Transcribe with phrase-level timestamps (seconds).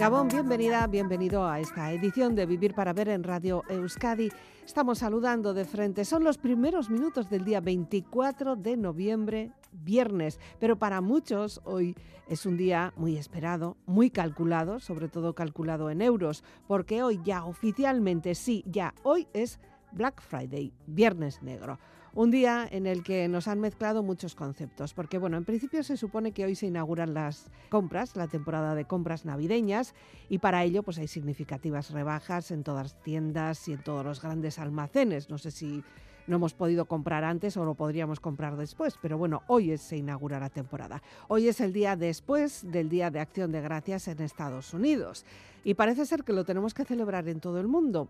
[0.00, 4.30] Gabón, bienvenida, bienvenido a esta edición de Vivir para Ver en Radio Euskadi.
[4.64, 6.06] Estamos saludando de frente.
[6.06, 11.94] Son los primeros minutos del día 24 de noviembre, viernes, pero para muchos hoy
[12.28, 17.44] es un día muy esperado, muy calculado, sobre todo calculado en euros, porque hoy ya
[17.44, 19.60] oficialmente, sí, ya hoy es
[19.92, 21.78] Black Friday, Viernes Negro.
[22.12, 25.96] Un día en el que nos han mezclado muchos conceptos, porque bueno, en principio se
[25.96, 29.94] supone que hoy se inauguran las compras, la temporada de compras navideñas,
[30.28, 34.20] y para ello pues hay significativas rebajas en todas las tiendas y en todos los
[34.20, 35.30] grandes almacenes.
[35.30, 35.84] No sé si
[36.26, 40.40] no hemos podido comprar antes o lo podríamos comprar después, pero bueno, hoy se inaugura
[40.40, 41.02] la temporada.
[41.28, 45.24] Hoy es el día después del Día de Acción de Gracias en Estados Unidos
[45.64, 48.08] y parece ser que lo tenemos que celebrar en todo el mundo.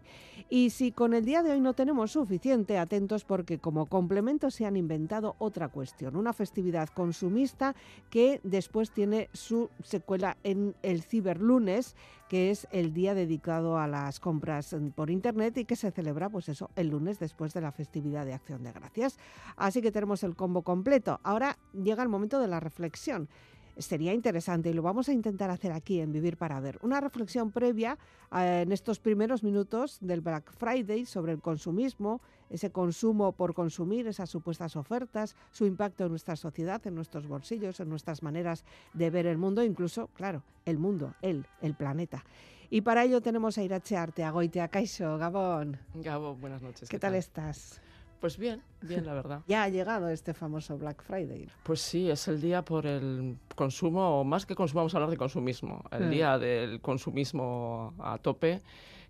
[0.48, 4.66] Y si con el día de hoy no tenemos suficiente, atentos porque como complemento se
[4.66, 7.74] han inventado otra cuestión, una festividad consumista
[8.10, 11.96] que después tiene su secuela en el ciberlunes,
[12.28, 16.48] que es el día dedicado a las compras por internet y que se celebra pues
[16.48, 19.18] eso el lunes después de la festividad de Acción de Gracias.
[19.56, 21.18] Así que tenemos el combo completo.
[21.24, 23.28] Ahora llega el momento de la reflexión
[23.80, 26.78] sería interesante y lo vamos a intentar hacer aquí en Vivir para Ver.
[26.82, 27.98] Una reflexión previa
[28.34, 34.06] eh, en estos primeros minutos del Black Friday sobre el consumismo, ese consumo por consumir,
[34.06, 39.10] esas supuestas ofertas, su impacto en nuestra sociedad, en nuestros bolsillos, en nuestras maneras de
[39.10, 42.24] ver el mundo, incluso, claro, el mundo, él, el planeta.
[42.72, 45.76] Y para ello tenemos a Irache Arte, a Goite, a Caixo, Gabón.
[45.94, 46.88] Gabón, buenas noches.
[46.88, 47.80] ¿Qué, tal estás?
[48.20, 49.40] Pues bien, bien, la verdad.
[49.48, 51.48] ya ha llegado este famoso Black Friday.
[51.62, 55.10] Pues sí, es el día por el consumo, o más que consumo, vamos a hablar
[55.10, 55.82] de consumismo.
[55.90, 56.10] El hmm.
[56.10, 58.60] día del consumismo a tope,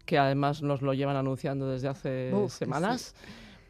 [0.07, 3.15] que además nos lo llevan anunciando desde hace semanas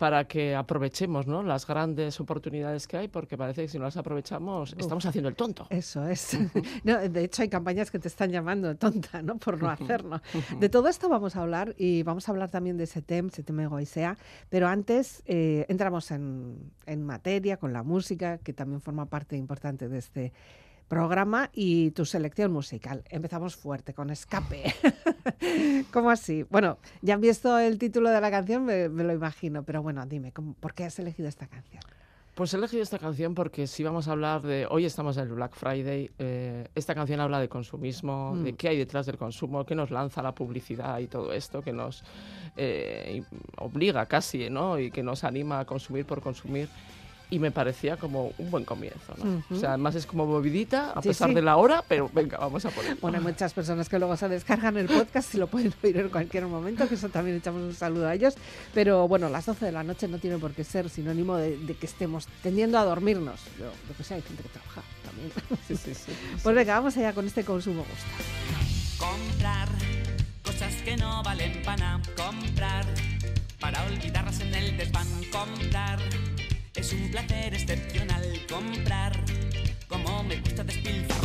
[0.00, 1.42] para que aprovechemos ¿no?
[1.42, 5.36] las grandes oportunidades que hay, porque parece que si no las aprovechamos estamos haciendo el
[5.36, 5.66] tonto.
[5.68, 6.38] Eso es.
[6.84, 9.36] no, de hecho, hay campañas que te están llamando tonta ¿no?
[9.36, 10.22] por no hacerlo.
[10.58, 14.16] De todo esto vamos a hablar y vamos a hablar también de SETEM, SETEM Egoisea,
[14.48, 19.90] pero antes eh, entramos en, en materia con la música, que también forma parte importante
[19.90, 20.32] de este
[20.90, 23.04] programa y tu selección musical.
[23.10, 24.74] Empezamos fuerte con Escape.
[25.92, 26.42] ¿Cómo así?
[26.50, 30.32] Bueno, ya han visto el título de la canción, me, lo imagino, pero bueno, dime,
[30.32, 31.80] ¿por qué has elegido esta canción?
[32.34, 35.34] Pues he elegido esta canción porque si vamos a hablar de, hoy estamos en el
[35.34, 38.56] Black Friday, eh, esta canción habla de consumismo, de mm.
[38.56, 42.02] qué hay detrás del consumo, qué nos lanza la publicidad y todo esto, que nos
[42.56, 43.22] eh,
[43.58, 44.76] obliga casi, ¿no?
[44.76, 46.68] Y que nos anima a consumir por consumir
[47.30, 49.14] y me parecía como un buen comienzo.
[49.16, 49.42] ¿no?
[49.50, 52.70] O sea, además es como movidita, a pesar de la hora, pero venga, vamos a
[52.70, 52.96] poner.
[53.00, 56.08] Bueno, hay muchas personas que luego se descargan el podcast y lo pueden oír en
[56.08, 58.34] cualquier momento, que eso también echamos un saludo a ellos.
[58.74, 61.86] Pero bueno, las 12 de la noche no tiene por qué ser sinónimo de, que
[61.86, 63.40] estemos tendiendo a dormirnos.
[63.58, 65.32] Yo, lo que sea, hay gente que trabaja también.
[65.68, 66.12] Sí, sí, sí.
[66.42, 69.06] pues venga, vamos allá con este consumo gusta.
[69.06, 69.68] Comprar
[70.42, 72.84] cosas que no valen pana, comprar
[73.60, 76.00] para olvidarlas en el desván, comprar
[76.74, 79.12] es un placer excepcional comprar.
[79.88, 81.19] Como me gusta despilfarrar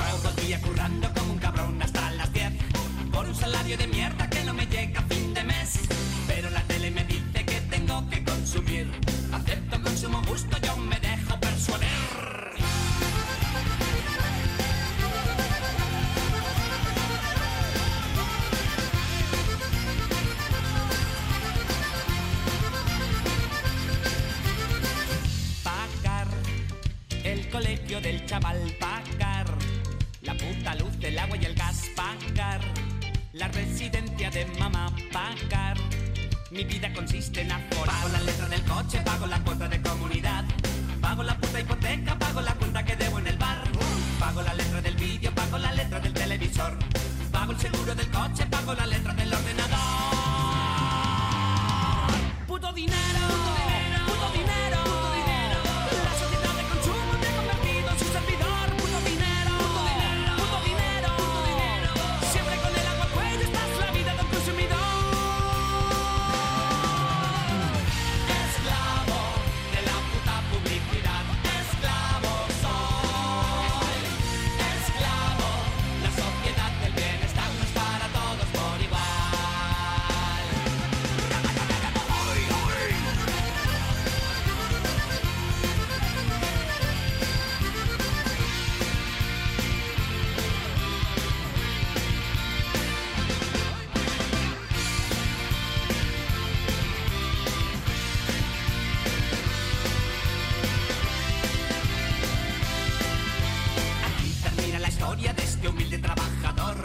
[105.16, 106.76] historia de este humilde trabajador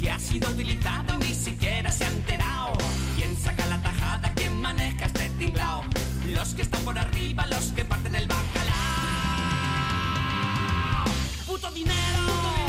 [0.00, 2.74] que ha sido utilizado ni siquiera se ha enterado.
[3.16, 4.32] ¿Quién saca la tajada?
[4.36, 5.82] ¿Quién maneja este tinglao?
[6.28, 8.44] Los que están por arriba, los que parten el bacalao.
[11.44, 12.61] ¡Puto ¡Puto dinero!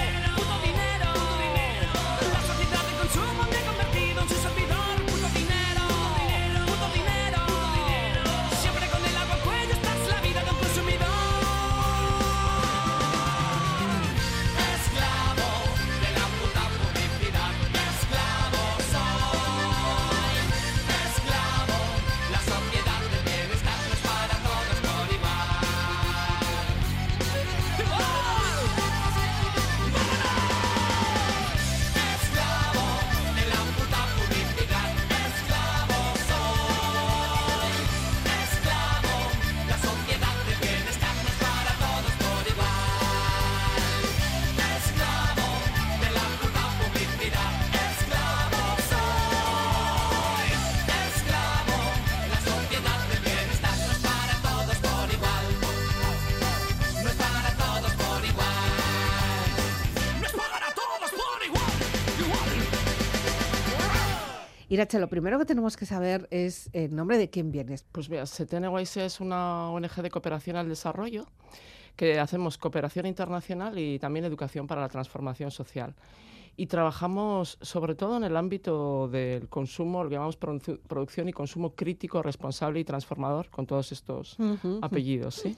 [64.91, 67.85] Lo primero que tenemos que saber es el nombre de quién vienes.
[67.89, 71.25] Pues mira, SETENEYC es una ONG de cooperación al desarrollo
[71.95, 75.95] que hacemos cooperación internacional y también educación para la transformación social.
[76.55, 81.33] Y trabajamos sobre todo en el ámbito del consumo, lo que llamamos produc- producción y
[81.33, 84.37] consumo crítico, responsable y transformador, con todos estos
[84.83, 85.35] apellidos.
[85.35, 85.57] ¿sí?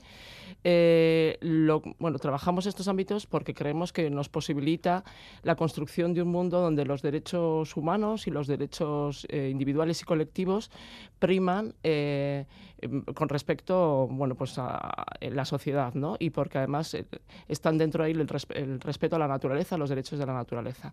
[0.63, 5.03] Eh, lo- bueno, trabajamos estos ámbitos porque creemos que nos posibilita
[5.43, 10.05] la construcción de un mundo donde los derechos humanos y los derechos eh, individuales y
[10.05, 10.71] colectivos
[11.19, 12.45] priman eh,
[12.79, 16.15] em, con respecto bueno, pues a, a la sociedad, ¿no?
[16.19, 17.05] Y porque además eh,
[17.47, 20.84] están dentro de ahí el, el respeto a la naturaleza, los derechos de la naturaleza.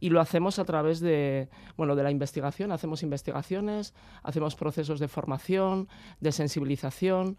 [0.00, 5.08] Y lo hacemos a través de, bueno, de la investigación, hacemos investigaciones, hacemos procesos de
[5.08, 5.88] formación,
[6.20, 7.36] de sensibilización.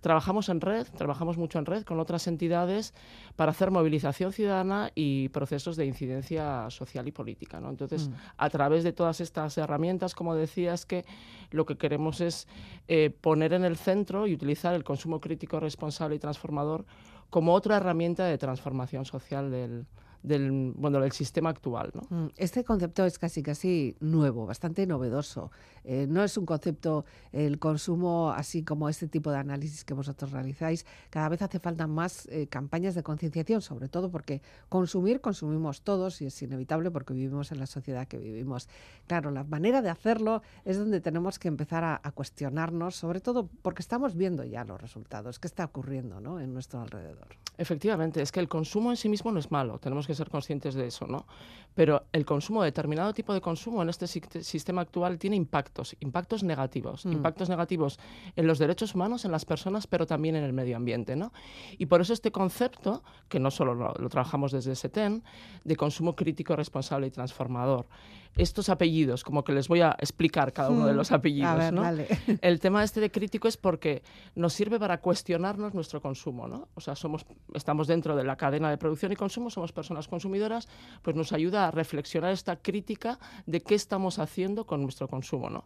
[0.00, 2.94] Trabajamos en red, trabajamos mucho en red con otras entidades
[3.34, 7.58] para hacer movilización ciudadana y procesos de incidencia social y política.
[7.58, 7.68] ¿no?
[7.68, 11.04] Entonces, a través de todas estas herramientas, como decías, que
[11.50, 12.46] lo que queremos es
[12.86, 16.84] eh, poner en el centro y utilizar el consumo crítico, responsable y transformador
[17.28, 19.86] como otra herramienta de transformación social del,
[20.22, 21.90] del, bueno, del sistema actual.
[21.94, 22.02] ¿no?
[22.10, 25.50] Mm, Este concepto es casi casi nuevo, bastante novedoso.
[25.84, 30.32] Eh, no es un concepto, el consumo, así como este tipo de análisis que vosotros
[30.32, 30.84] realizáis.
[31.10, 36.20] Cada vez hace falta más eh, campañas de concienciación, sobre todo porque consumir, consumimos todos
[36.20, 38.68] y es inevitable porque vivimos en la sociedad que vivimos.
[39.06, 43.48] Claro, la manera de hacerlo es donde tenemos que empezar a, a cuestionarnos, sobre todo
[43.62, 46.40] porque estamos viendo ya los resultados, qué está ocurriendo ¿no?
[46.40, 47.28] en nuestro alrededor.
[47.56, 50.74] Efectivamente, es que el consumo en sí mismo no es malo, tenemos que ser conscientes
[50.74, 51.26] de eso, ¿no?
[51.74, 56.42] Pero el consumo, determinado tipo de consumo en este si- sistema actual tiene impactos, impactos
[56.42, 58.00] negativos, impactos negativos
[58.34, 61.32] en los derechos humanos, en las personas, pero también en el medio ambiente, ¿no?
[61.78, 65.22] Y por eso este concepto, que no solo lo, lo trabajamos desde SETEN,
[65.62, 67.86] de consumo crítico, responsable y transformador,
[68.36, 71.72] estos apellidos, como que les voy a explicar cada uno de los apellidos, A ver,
[71.72, 71.82] ¿no?
[71.82, 72.06] dale.
[72.42, 74.02] El tema este de crítico es porque
[74.34, 76.68] nos sirve para cuestionarnos nuestro consumo, ¿no?
[76.74, 80.68] O sea, somos, estamos dentro de la cadena de producción y consumo, somos personas consumidoras,
[81.02, 85.64] pues nos ayuda a reflexionar esta crítica de qué estamos haciendo con nuestro consumo, ¿no?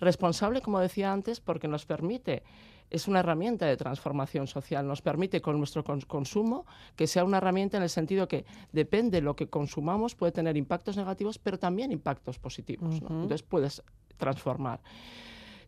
[0.00, 2.42] Responsable, como decía antes, porque nos permite
[2.90, 4.86] es una herramienta de transformación social.
[4.86, 6.64] Nos permite con nuestro cons- consumo
[6.96, 10.56] que sea una herramienta en el sentido que depende de lo que consumamos, puede tener
[10.56, 13.00] impactos negativos, pero también impactos positivos.
[13.02, 13.08] ¿no?
[13.22, 13.82] Entonces puedes
[14.16, 14.80] transformar.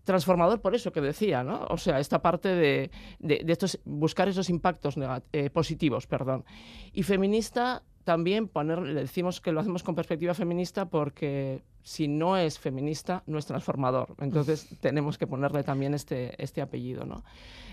[0.04, 1.66] Transformador por eso que decía, ¿no?
[1.68, 4.94] O sea, esta parte de, de- de estos, buscar esos impactos
[5.32, 6.44] eh, positivos, perdón.
[6.92, 12.36] Y feminista también poner, le decimos que lo hacemos con perspectiva feminista porque si no
[12.36, 14.16] es feminista, no es transformador.
[14.18, 17.22] Entonces tenemos que ponerle también este, este apellido, ¿no?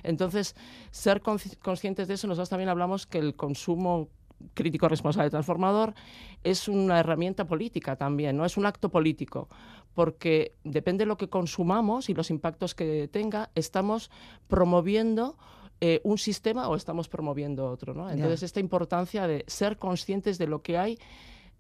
[0.04, 0.56] Entonces,
[0.92, 4.10] ser consci- conscientes de eso, nosotros también hablamos que el consumo
[4.54, 5.96] crítico responsable transformador
[6.44, 9.48] es una herramienta política también, no es un acto político,
[9.96, 14.12] porque depende de lo que consumamos y los impactos que tenga, estamos
[14.48, 15.38] promoviendo
[15.82, 17.96] eh, un sistema o estamos promoviendo otro.
[17.96, 18.12] ¿no?
[18.12, 21.00] Entonces, esta importancia de ser conscientes de lo que hay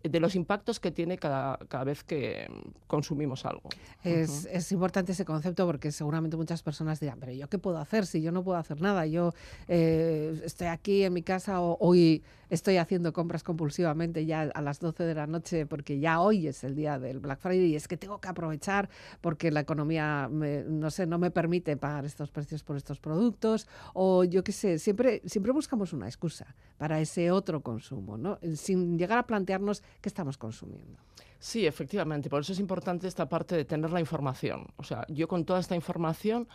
[0.03, 3.69] de los impactos que tiene cada, cada vez que mm, consumimos algo.
[4.03, 8.05] Es, es importante ese concepto porque seguramente muchas personas dirán, pero ¿yo qué puedo hacer
[8.05, 9.05] si yo no puedo hacer nada?
[9.07, 9.33] Yo
[9.67, 14.79] eh, estoy aquí en mi casa o hoy estoy haciendo compras compulsivamente ya a las
[14.79, 17.87] 12 de la noche porque ya hoy es el día del Black Friday y es
[17.87, 18.89] que tengo que aprovechar
[19.21, 23.67] porque la economía, me- no sé, no me permite pagar estos precios por estos productos
[23.93, 28.37] o yo qué sé, siempre, siempre buscamos una excusa para ese otro consumo, ¿no?
[28.55, 30.99] Sin llegar a plantearnos qué estamos consumiendo.
[31.39, 32.29] Sí, efectivamente.
[32.29, 34.67] Por eso es importante esta parte de tener la información.
[34.77, 36.47] O sea, yo con toda esta información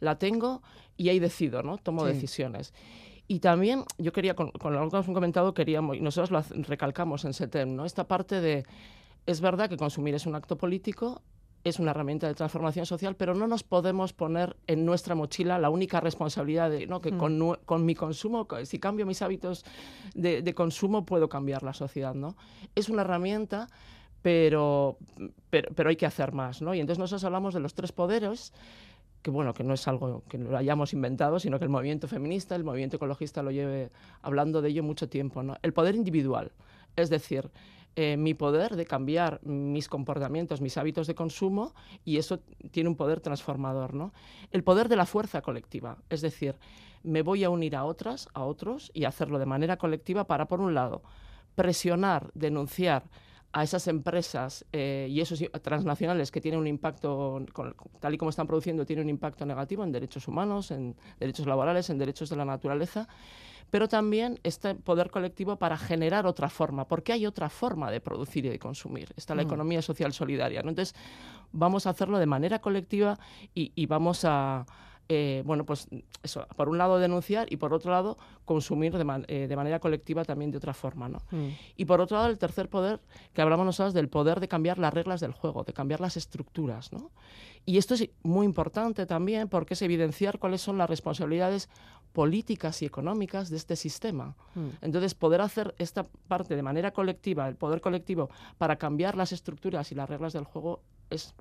[0.00, 0.62] la tengo
[0.96, 1.78] y ahí decido, ¿no?
[1.78, 2.74] Tomo decisiones.
[3.26, 7.24] Y también yo quería, con, con lo que hemos comentado, queríamos, y nosotros lo recalcamos
[7.24, 7.86] en SETEM, ¿no?
[7.86, 8.66] Esta parte de,
[9.24, 11.22] es verdad que consumir es un acto político,
[11.64, 15.70] es una herramienta de transformación social, pero no nos podemos poner en nuestra mochila la
[15.70, 17.00] única responsabilidad de ¿no?
[17.00, 17.18] que mm.
[17.18, 19.64] con, con, mi consumo, si cambio mis hábitos
[20.14, 22.14] de, de, consumo, puedo cambiar la sociedad.
[22.14, 22.36] ¿no?
[22.74, 23.68] Es una herramienta,
[24.20, 24.98] pero,
[25.48, 26.60] pero, pero, hay que hacer más.
[26.60, 26.74] ¿no?
[26.74, 28.52] Y entonces nosotros hablamos de los tres poderes
[29.22, 32.56] que bueno, que no es algo que lo hayamos inventado, sino que el movimiento feminista,
[32.56, 33.90] el movimiento ecologista lo lleve
[34.20, 35.42] hablando de ello mucho tiempo.
[35.42, 35.56] ¿no?
[35.62, 36.52] El poder individual,
[36.94, 37.50] es decir,
[37.96, 41.74] eh, mi poder de cambiar mis comportamientos, mis hábitos de consumo,
[42.04, 43.94] y eso tiene un poder transformador.
[43.94, 44.12] ¿no?
[44.50, 46.56] El poder de la fuerza colectiva, es decir,
[47.02, 50.60] me voy a unir a otras, a otros, y hacerlo de manera colectiva para, por
[50.60, 51.02] un lado,
[51.54, 53.04] presionar, denunciar,
[53.54, 57.40] a esas empresas eh, y esos transnacionales que tienen un impacto,
[58.00, 61.88] tal y como están produciendo, tienen un impacto negativo en derechos humanos, en derechos laborales,
[61.88, 63.06] en derechos de la naturaleza,
[63.70, 68.46] pero también este poder colectivo para generar otra forma, porque hay otra forma de producir
[68.46, 69.12] y de consumir.
[69.16, 69.46] Está la mm.
[69.46, 70.60] economía social solidaria.
[70.60, 70.94] Entonces,
[71.52, 73.18] vamos a hacerlo de manera colectiva
[73.54, 74.66] y vamos a
[75.08, 75.86] eh, bueno, pues
[76.22, 80.24] eso, por un lado denunciar y por otro lado consumir de, eh, de manera colectiva
[80.24, 81.18] también de otra forma, ¿no?
[81.30, 81.48] Mm.
[81.76, 83.00] Y por otro lado el tercer poder,
[83.34, 86.92] que hablamos nosotros del poder de cambiar las reglas del juego, de cambiar las estructuras,
[86.92, 87.10] ¿no?
[87.66, 91.68] Y esto es muy importante también porque es evidenciar cuáles son las responsabilidades
[92.12, 94.36] políticas y económicas de este sistema.
[94.54, 94.68] Mm.
[94.82, 99.90] Entonces, poder hacer esta parte de manera colectiva, el poder colectivo, para cambiar las estructuras
[99.92, 100.80] y las reglas del juego
[101.10, 101.34] es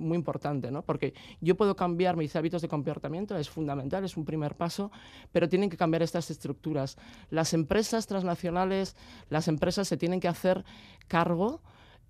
[0.00, 0.82] muy importante, ¿no?
[0.82, 4.90] Porque yo puedo cambiar mis hábitos de comportamiento, es fundamental, es un primer paso,
[5.32, 6.96] pero tienen que cambiar estas estructuras.
[7.30, 8.96] Las empresas transnacionales,
[9.28, 10.64] las empresas se tienen que hacer
[11.06, 11.60] cargo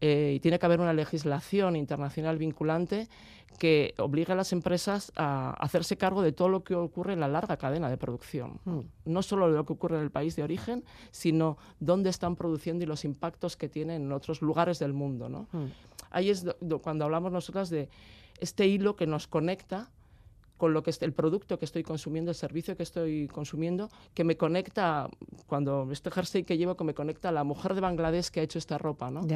[0.00, 3.08] eh, y tiene que haber una legislación internacional vinculante
[3.58, 7.28] que obligue a las empresas a hacerse cargo de todo lo que ocurre en la
[7.28, 8.58] larga cadena de producción.
[8.64, 8.80] Mm.
[9.04, 12.86] No solo lo que ocurre en el país de origen, sino dónde están produciendo y
[12.86, 15.28] los impactos que tienen en otros lugares del mundo.
[15.28, 15.48] ¿no?
[15.52, 15.66] Mm.
[16.10, 16.46] Ahí es
[16.82, 17.90] cuando hablamos nosotras de
[18.40, 19.90] este hilo que nos conecta
[20.60, 24.24] con lo que es el producto que estoy consumiendo, el servicio que estoy consumiendo, que
[24.24, 25.08] me conecta,
[25.46, 28.42] cuando este jersey que llevo, que me conecta a la mujer de Bangladesh que ha
[28.42, 29.26] hecho esta ropa, ¿no?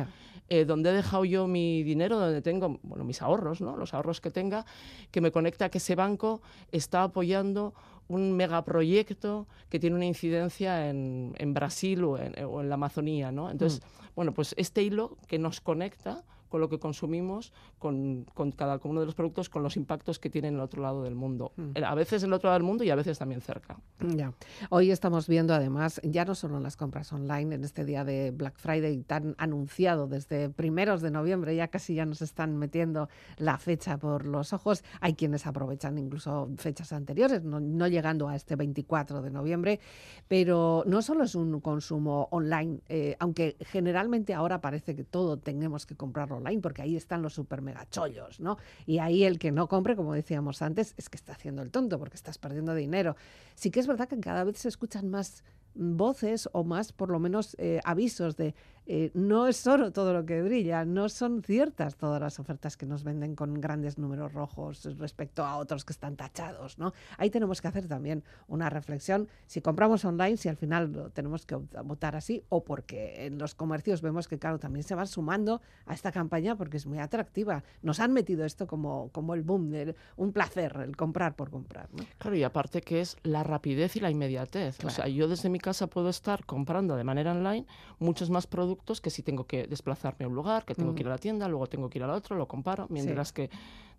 [0.51, 3.75] Eh, donde he dejado yo mi dinero, donde tengo, bueno, mis ahorros, ¿no?
[3.75, 4.67] Los ahorros que tenga,
[5.11, 7.73] que me conecta a que ese banco está apoyando
[8.07, 13.33] un megaproyecto que tiene una incidencia en, en Brasil o en, o en, la Amazonía,
[13.33, 13.51] ¿no?
[13.51, 14.15] Entonces, mm.
[14.15, 16.23] bueno, pues este hilo que nos conecta
[16.55, 20.55] con lo que consumimos, con, cada uno de los productos, con los impactos que tienen
[20.55, 21.51] en el otro lado del mundo.
[21.57, 21.71] Mm.
[21.75, 23.77] Eh, a veces en el otro lado del mundo y a veces también cerca.
[23.99, 24.33] Ya.
[24.71, 28.31] Hoy estamos viendo además, ya no solo en las compras online, en este día de
[28.31, 33.59] Black Friday tan anunciado desde primeros de noviembre, ya casi ya nos están metiendo la
[33.59, 34.85] fecha por los ojos.
[35.01, 39.81] Hay quienes aprovechan incluso fechas anteriores, no, llegando a este 24 de noviembre,
[40.29, 45.85] pero no solo es un consumo online, eh, aunque generalmente ahora parece que todo tenemos
[45.85, 48.59] que comprarlo porque ahí están los super mega chollos, ¿no?
[48.87, 51.99] Y ahí el que no compre, como decíamos antes, es que está haciendo el tonto
[51.99, 53.17] porque estás perdiendo dinero.
[53.55, 55.43] Sí que es verdad que cada vez se escuchan más
[55.75, 58.55] voces o más por lo menos eh, avisos de
[58.87, 62.85] eh, no es oro todo lo que brilla, no son ciertas todas las ofertas que
[62.85, 66.79] nos venden con grandes números rojos respecto a otros que están tachados.
[66.79, 66.93] ¿no?
[67.17, 71.47] Ahí tenemos que hacer también una reflexión si compramos online, si al final lo tenemos
[71.47, 75.63] que votar así o porque en los comercios vemos que, claro, también se van sumando
[75.87, 77.65] a esta campaña porque es muy atractiva.
[77.81, 81.89] Nos han metido esto como, como el boom, de un placer, el comprar por comprar.
[81.95, 82.05] ¿no?
[82.19, 84.85] Claro, y aparte que es la rapidez y la inmediatez.
[84.85, 87.65] O sea, yo desde mi casa puedo estar comprando de manera online
[87.99, 91.07] muchos más productos que si tengo que desplazarme a un lugar, que tengo que ir
[91.07, 93.49] a la tienda, luego tengo que ir al otro, lo comparo, mientras que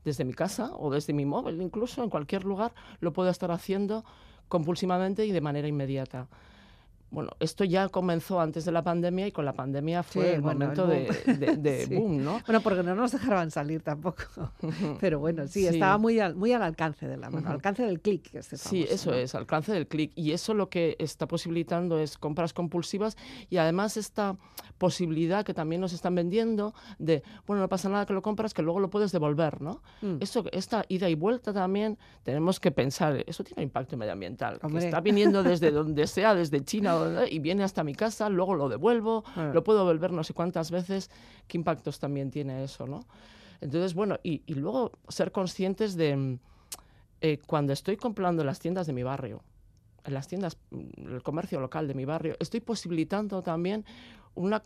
[0.04, 4.06] desde mi casa o desde mi móvil incluso, en cualquier lugar, lo puedo estar haciendo
[4.48, 6.28] compulsivamente y de manera inmediata
[7.12, 10.86] bueno, esto ya comenzó antes de la pandemia y con la pandemia fue el momento
[10.86, 12.42] de, boom, ¿no?
[12.46, 14.24] Bueno, porque no nos dejaban salir tampoco.
[15.00, 18.02] Pero bueno, sí, estaba muy al, muy al alcance de la mano, al alcance del
[18.02, 18.34] clic.
[18.34, 20.12] Este sí, eso es, al alcance del clic.
[20.16, 23.18] Y eso lo que está posibilitando es compras compulsivas
[23.50, 24.36] y además esta
[24.78, 28.62] posibilidad que también nos están vendiendo de, bueno, no pasa nada que lo compras, que
[28.62, 29.82] luego lo puedes devolver, ¿no?
[30.02, 30.18] Mm.
[30.20, 35.00] Eso, esta ida y vuelta también tenemos que pensar, eso tiene impacto medioambiental, que está
[35.00, 39.24] viniendo desde donde sea, desde China o y viene hasta mi casa, luego lo devuelvo,
[39.36, 39.52] ah.
[39.54, 41.10] lo puedo volver no sé cuántas veces.
[41.48, 43.06] ¿Qué impactos también tiene eso, no?
[43.62, 46.38] Entonces, bueno, y, luego ser conscientes de
[47.22, 49.42] eh, cuando estoy comprando en las tiendas de mi barrio,
[50.04, 53.86] en las tiendas, mm, el comercio local de mi barrio, estoy posibilitando también
[54.36, 54.62] una,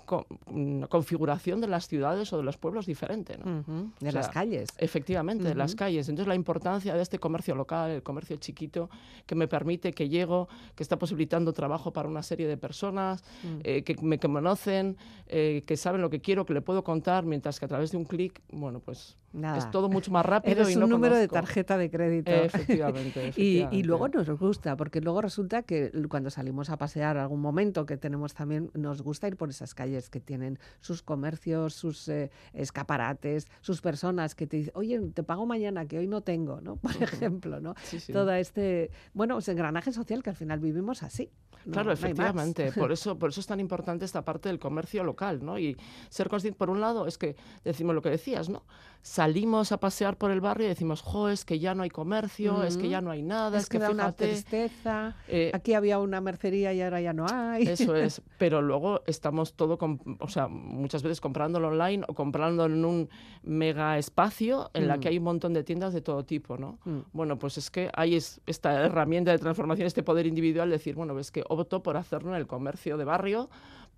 [0.90, 3.38] configuración de las ciudades o de los pueblos diferente.
[3.38, 3.64] ¿no?
[4.00, 4.70] De las calles.
[4.78, 6.10] Efectivamente, de las calles.
[6.10, 8.90] Entonces la importancia de este comercio local, el comercio chiquito,
[9.26, 13.60] que me permite que llego, que está posibilitando trabajo para una serie de personas, mm.
[13.64, 14.98] eh, que me conocen,
[15.28, 17.98] eh, que saben lo que quiero, que le puedo contar, mientras que a través de
[17.98, 19.18] un clic, bueno, pues
[19.58, 20.54] es todo mucho más rápido.
[20.54, 22.32] Eres y un número de tarjeta de crédito.
[22.32, 23.34] Efectivamente.
[23.40, 27.98] Y, luego nos gusta, porque luego resulta que cuando salimos a pasear algún momento, que
[27.98, 33.48] tenemos también, nos gusta ir por esas calles que tienen sus comercios, sus eh, escaparates,
[33.62, 36.75] sus personas que te dicen, oye, te pago mañana, que hoy no tengo, ¿no?
[36.78, 37.75] Por ejemplo, ¿no?
[38.12, 41.30] Todo este, bueno, pues engranaje social que al final vivimos así.
[41.70, 42.72] claro, efectivamente.
[42.75, 45.60] por, eso, por eso es tan importante esta parte del comercio local, ¿no?
[45.60, 45.75] Y
[46.10, 47.36] ser consciente, por un lado, es que
[47.66, 48.63] decimos lo que decías, ¿no?
[49.01, 52.63] salimos a pasear por el barrio y decimos, jo, es que ya no hay comercio,
[52.63, 56.22] es que ya no hay nada, es, que, da una tristeza, eh, aquí había una
[56.22, 57.63] mercería y ahora ya no hay.
[57.68, 59.77] Eso es, pero luego estamos todo,
[60.20, 63.10] o sea, muchas veces comprándolo online o comprando en un
[63.44, 65.12] mega espacio en la que mm.
[65.12, 66.79] hay un montón de tiendas de todo tipo, ¿no?
[66.86, 67.00] Mm.
[67.13, 71.32] Bueno, pues es que hay esta herramienta de transformación, este poder individual, decir, bueno, es
[71.32, 73.50] que opto por hacerlo en el comercio de barrio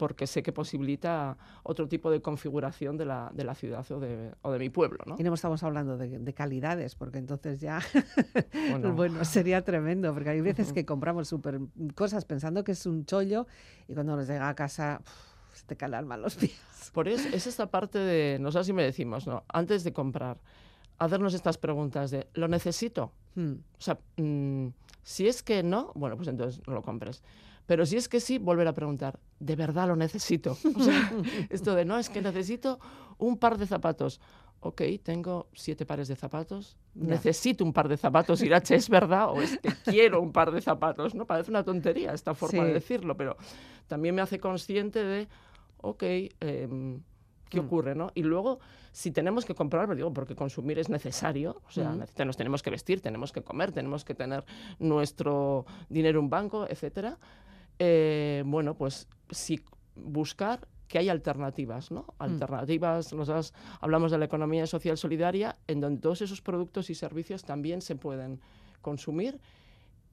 [0.02, 4.32] porque sé que posibilita otro tipo de configuración de la, de la ciudad o de,
[4.42, 4.98] o de, mi pueblo.
[5.06, 5.16] ¿no?
[5.20, 7.80] Y no estamos hablando de, calidades, porque entonces ya
[8.96, 9.24] bueno.
[9.26, 11.60] sería tremendo, porque hay veces que compramos super
[11.94, 13.46] cosas pensando que es un chollo
[13.88, 15.02] y cuando nos llega a casa
[15.72, 16.60] te calan mal los pies.
[16.92, 19.46] Por eso es esta parte de, no sé si me decimos, ¿no?
[19.48, 20.38] antes de comprar,
[20.98, 23.14] hacernos estas preguntas de, ¿lo necesito?
[23.36, 23.54] Hmm.
[23.54, 24.68] O sea, mm,
[25.02, 27.24] si es que no, bueno, pues entonces no lo compres.
[27.68, 30.58] Pero si es que sí, volver a preguntar, ¿de verdad lo necesito?
[30.76, 31.14] O sea,
[31.50, 32.82] esto de, no, es que necesito
[33.18, 34.20] un par de zapatos.
[34.60, 39.30] Ok, tengo siete pares de zapatos, necesito un par de zapatos, Irache, ¿es verdad?
[39.30, 41.26] O es que quiero un par de zapatos, ¿no?
[41.26, 43.38] Parece una tontería esta forma de decirlo, pero
[43.88, 45.28] también me hace consciente de,
[45.82, 46.04] ok,
[46.40, 47.02] em,
[47.50, 47.66] ¿qué mm.
[47.66, 48.12] ocurre, no?
[48.16, 48.60] Y luego,
[48.92, 52.26] si tenemos que comprar, me digo, porque consumir es necesario, o sea, mm.
[52.26, 54.46] nos tenemos que vestir, tenemos que comer, tenemos que tener
[54.80, 57.20] nuestro dinero en banco, etcétera,
[57.78, 59.60] eh, bueno, pues sí
[59.96, 62.02] buscar que hay alternativas, ¿no?
[62.02, 62.24] Mm.
[62.24, 67.44] Alternativas, nosotros hablamos de la economía social solidaria, en donde todos esos productos y servicios
[67.44, 68.40] también se pueden
[68.82, 69.40] consumir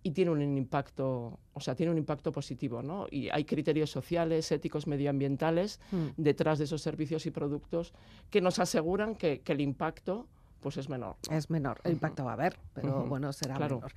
[0.08, 3.06] y tiene un impacto, o sea, tiene un impacto positivo, ¿no?
[3.10, 6.06] Y hay criterios sociales, éticos, medioambientales mm.
[6.16, 7.92] detrás de esos servicios y productos
[8.30, 10.26] que nos aseguran que, que el impacto
[10.60, 11.16] pues es menor.
[11.30, 13.92] Es menor, el impacto va a haber, pero bueno, será menor.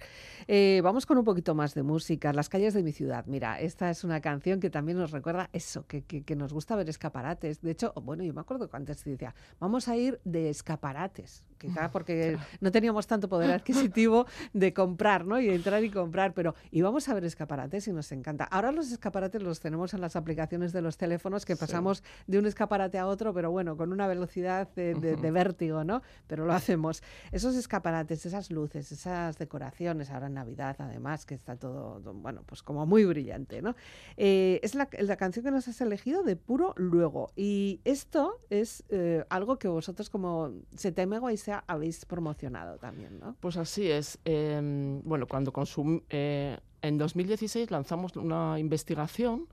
[0.48, 2.34] Eh, vamos con un poquito más de música.
[2.34, 3.26] Las calles de mi ciudad.
[3.26, 6.88] Mira, esta es una canción que también nos recuerda eso, que, que, nos gusta ver
[6.90, 7.62] escaparates.
[7.62, 11.92] De hecho, bueno, yo me acuerdo que antes decía, vamos a ir de escaparates, quizá
[11.92, 15.40] porque no teníamos tanto poder adquisitivo de comprar, ¿no?
[15.40, 18.46] Y entrar y comprar, pero íbamos a ver escaparates y nos encanta.
[18.46, 22.46] Ahora los escaparates los tenemos en las aplicaciones de los teléfonos que pasamos de un
[22.46, 26.02] escaparate a otro, pero bueno, con una velocidad de, de vértigo, ¿no?
[26.28, 27.04] Pero hacemos.
[27.32, 32.64] Esos escaparates, esas luces, esas decoraciones, ahora en Navidad además, que está todo, bueno, pues
[32.64, 33.76] como muy brillante, ¿no?
[34.18, 37.32] Eh, es la, canción que nos has elegido de puro luego.
[37.36, 41.20] Y esto es eh, algo que vosotros como Seteme
[41.68, 43.36] habéis promocionado también, ¿no?
[43.40, 44.20] Pues así es.
[44.26, 49.48] Em, bueno, cuando consum eh, en 2016 lanzamos una investigación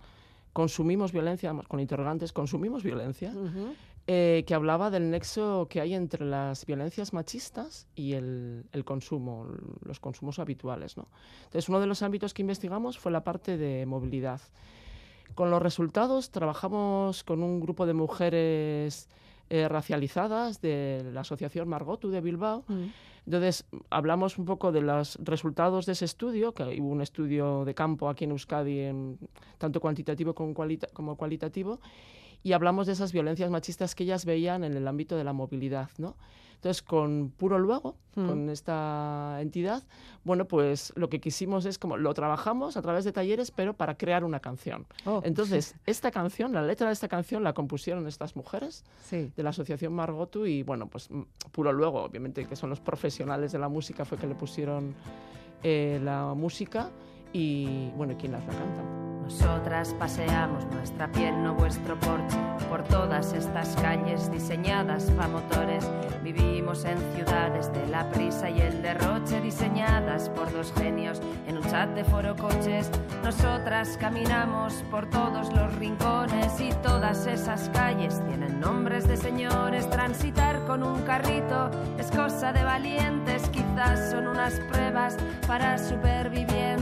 [0.59, 3.33] consumimos violencia, con interrogantes, consumimos violencia,
[4.09, 9.47] eh, que hablaba del nexo que hay entre las violencias machistas y el, consumo,
[9.85, 10.97] los consumos habituales.
[10.97, 11.07] ¿no?
[11.45, 14.41] Entonces, uno de los ámbitos que investigamos fue la parte de movilidad.
[15.37, 19.09] Con los resultados trabajamos con un grupo de mujeres
[19.51, 22.65] eh, racializadas de la Asociación Margotu de Bilbao.
[22.69, 22.85] Mm.
[23.27, 27.75] Entonces, hablamos un poco de los resultados de ese estudio, que hubo un estudio de
[27.75, 29.19] campo aquí en Euskadi, en,
[29.59, 30.55] tanto cuantitativo como,
[30.95, 31.79] como cualitativo,
[32.43, 35.91] y hablamos de esas violencias machistas que ellas veían en el ámbito de la movilidad,
[35.99, 36.17] ¿no?
[36.59, 38.27] Entonces, con Puro Luego, mm.
[38.27, 39.85] con esta entidad,
[40.25, 43.97] bueno, pues lo que quisimos es como lo trabajamos a través de talleres, pero para
[43.97, 44.85] crear una canción.
[45.05, 45.21] Oh.
[45.23, 49.93] Entonces, esta canción, la letra de esta canción la compusieron estas mujeres de la Asociación
[49.93, 51.09] Margotu y, bueno, pues
[51.53, 54.97] Puro Luego, obviamente, que son los profesionales de la música, fue que le pusieron
[55.63, 56.91] eh, la música
[57.33, 59.18] y, bueno, ¿quién las la canta?
[59.29, 62.39] Nosotras paseamos nuestra piel, no vuestro porche,
[62.71, 65.87] por todas estas calles diseñadas para motores.
[66.23, 71.65] Vivimos en ciudades de la prisa y el derroche, diseñadas por dos genios en un
[71.65, 72.91] chat de foro coches.
[73.23, 79.91] Nosotras caminamos por todos los rincones y todas esas calles tienen nombres de señores.
[79.91, 86.78] Transitar con un carrito es cosa de valientes, quizás son unas pruebas para supervivientes.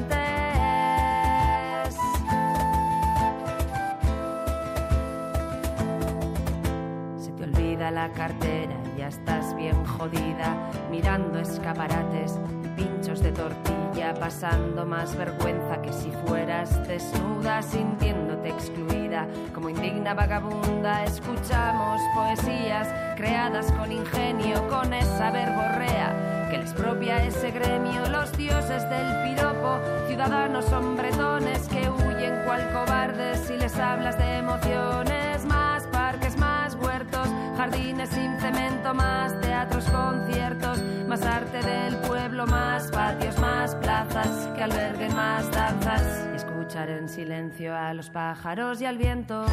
[7.91, 10.57] La cartera, ya estás bien jodida,
[10.91, 19.27] mirando escaparates y pinchos de tortilla, pasando más vergüenza que si fueras desnuda, sintiéndote excluida.
[19.55, 27.51] Como indigna vagabunda, escuchamos poesías creadas con ingenio, con esa verborrea que les propia ese
[27.51, 34.39] gremio, los dioses del piropo, ciudadanos hombretones que huyen cual cobardes si les hablas de
[34.39, 35.45] emociones,
[37.67, 44.63] jardines sin cemento, más teatros, conciertos, más arte del pueblo, más patios, más plazas que
[44.63, 49.45] alberguen más danzas y escuchar en silencio a los pájaros y al viento.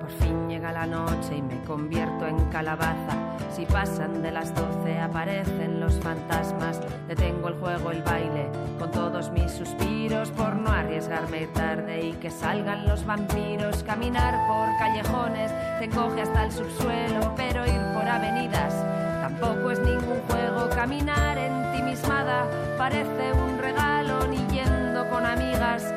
[0.00, 3.29] Por fin llega la noche y me convierto en calabaza.
[3.60, 6.80] Si pasan de las doce aparecen los fantasmas.
[7.06, 12.30] Detengo el juego, el baile, con todos mis suspiros por no arriesgarme tarde y que
[12.30, 13.82] salgan los vampiros.
[13.82, 18.74] Caminar por callejones te encoge hasta el subsuelo, pero ir por avenidas
[19.20, 20.70] tampoco es ningún juego.
[20.70, 22.46] Caminar ensimismada
[22.78, 25.92] parece un regalo, ni yendo con amigas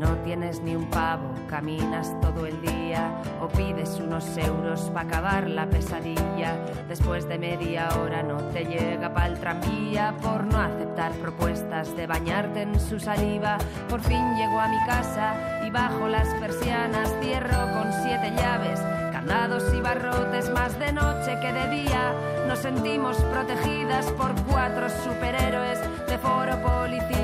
[0.00, 5.50] no tienes ni un pavo, caminas todo el día o pides unos euros para acabar
[5.50, 6.56] la pesadilla.
[6.88, 12.62] Después de media hora no te llega pa'l tranvía por no aceptar propuestas de bañarte
[12.62, 13.58] en su saliva.
[13.90, 15.34] Por fin llego a mi casa
[15.66, 18.80] y bajo las persianas cierro con siete llaves.
[19.12, 22.14] Candados y barrotes más de noche que de día
[22.48, 27.19] nos sentimos protegidas por cuatro superhéroes de foro policía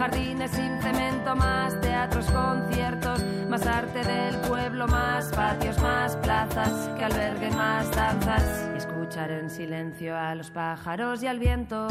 [0.00, 7.04] jardines sin cemento, más teatros, conciertos, más arte del pueblo, más patios, más plazas que
[7.04, 11.86] alberguen más danzas y escuchar en silencio a los pájaros y al viento.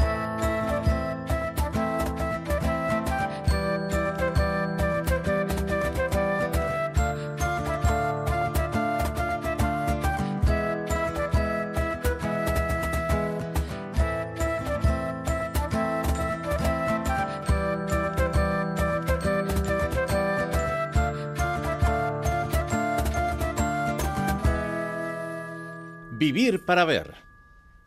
[26.19, 27.13] Vivir para ver.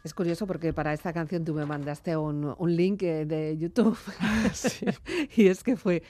[0.04, 3.98] Es curioso porque para esta canción tú me mandaste un, un link eh, de YouTube.
[5.36, 6.02] y es que fue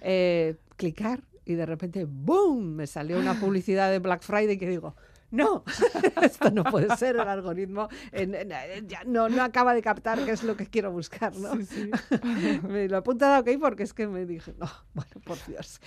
[0.00, 2.74] eh, clicar y de repente, ¡boom!
[2.74, 4.96] Me salió una publicidad de Black Friday que digo,
[5.30, 5.64] no,
[6.22, 10.24] esto no puede ser, el algoritmo en- en- en- ya no, no acaba de captar
[10.24, 11.50] qué es lo que quiero buscar, ¿no?
[12.68, 15.80] me lo he apuntado ok porque es que me dije, no, bueno, por Dios.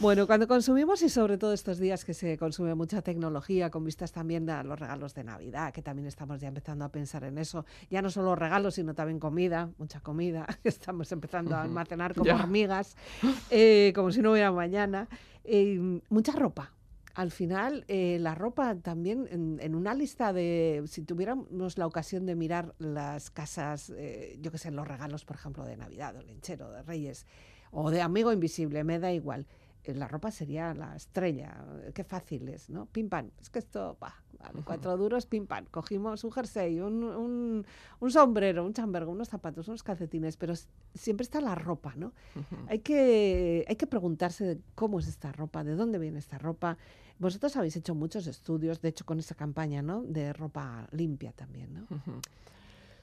[0.00, 4.12] Bueno, cuando consumimos y sobre todo estos días que se consume mucha tecnología, con vistas
[4.12, 7.64] también a los regalos de Navidad, que también estamos ya empezando a pensar en eso,
[7.90, 12.36] ya no solo regalos, sino también comida, mucha comida, estamos empezando a almacenar como Ya.
[12.36, 12.96] hormigas,
[13.50, 15.08] eh, como si no hubiera mañana,
[15.44, 16.72] eh, mucha ropa.
[17.14, 22.26] Al final, eh, la ropa también, en, en una lista de, si tuviéramos la ocasión
[22.26, 26.22] de mirar las casas, eh, yo que sé, los regalos, por ejemplo, de Navidad, o
[26.22, 27.24] Lenchero, de Reyes,
[27.70, 29.46] o de Amigo Invisible, me da igual.
[29.92, 32.86] La ropa sería la estrella, eh, qué fácil es, ¿no?
[32.86, 33.30] Pim pam.
[33.40, 35.66] Es que esto, bah, vale, cuatro duros, pim pam.
[35.70, 37.66] Cogimos un jersey, un, un,
[38.00, 40.54] un sombrero, un chambergo, unos zapatos, unos calcetines, pero
[40.94, 42.12] siempre está la ropa, ¿no?
[42.68, 46.78] Hay que, hay que preguntarse de cómo es esta ropa, de dónde viene esta ropa.
[47.18, 50.02] Vosotros habéis hecho muchos estudios, de hecho, con esa campaña, ¿no?
[50.02, 51.82] De ropa limpia también, ¿no?
[51.82, 52.20] Ujú.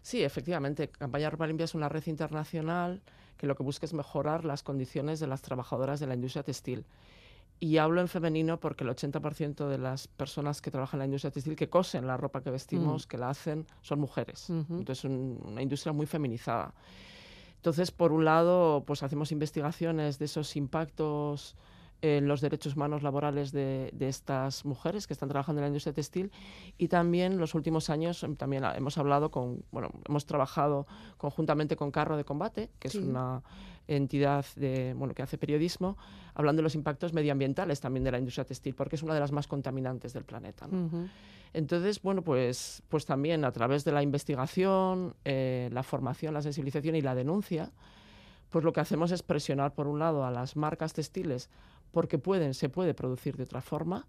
[0.02, 3.02] Sí, efectivamente, Campaña Ropa Limpia es una red internacional
[3.38, 6.86] que lo que busca es mejorar las condiciones de las trabajadoras de la industria textil.
[7.60, 11.30] Y hablo en femenino porque el 80% de las personas que trabajan en la industria
[11.32, 14.50] textil, que cosen la ropa que vestimos, que la hacen, son mujeres.
[14.80, 16.74] Entonces, un- una industria muy feminizada.
[17.58, 21.56] Entonces, por un lado, pues hacemos investigaciones de esos impactos
[22.02, 25.94] en los derechos humanos laborales de, de estas mujeres que están trabajando en la industria
[25.94, 26.32] textil
[26.78, 30.88] y también los últimos años em, también hemos hablado con, bueno, hemos trabajado
[31.18, 32.98] conjuntamente con Carro de Combate, que Sí.
[32.98, 33.44] es una
[33.88, 35.98] entidad de, bueno, que hace periodismo,
[36.34, 39.32] hablando de los impactos medioambientales también de la industria textil, porque es una de las
[39.32, 40.68] más contaminantes del planeta.
[41.54, 46.96] Entonces, bueno, pues, pues también a través de la investigación, eh, la formación, la sensibilización
[46.96, 47.72] y la denuncia,
[48.50, 51.50] pues lo que hacemos es presionar, por un lado, a las marcas textiles
[51.92, 54.08] porque pueden, se puede producir de otra forma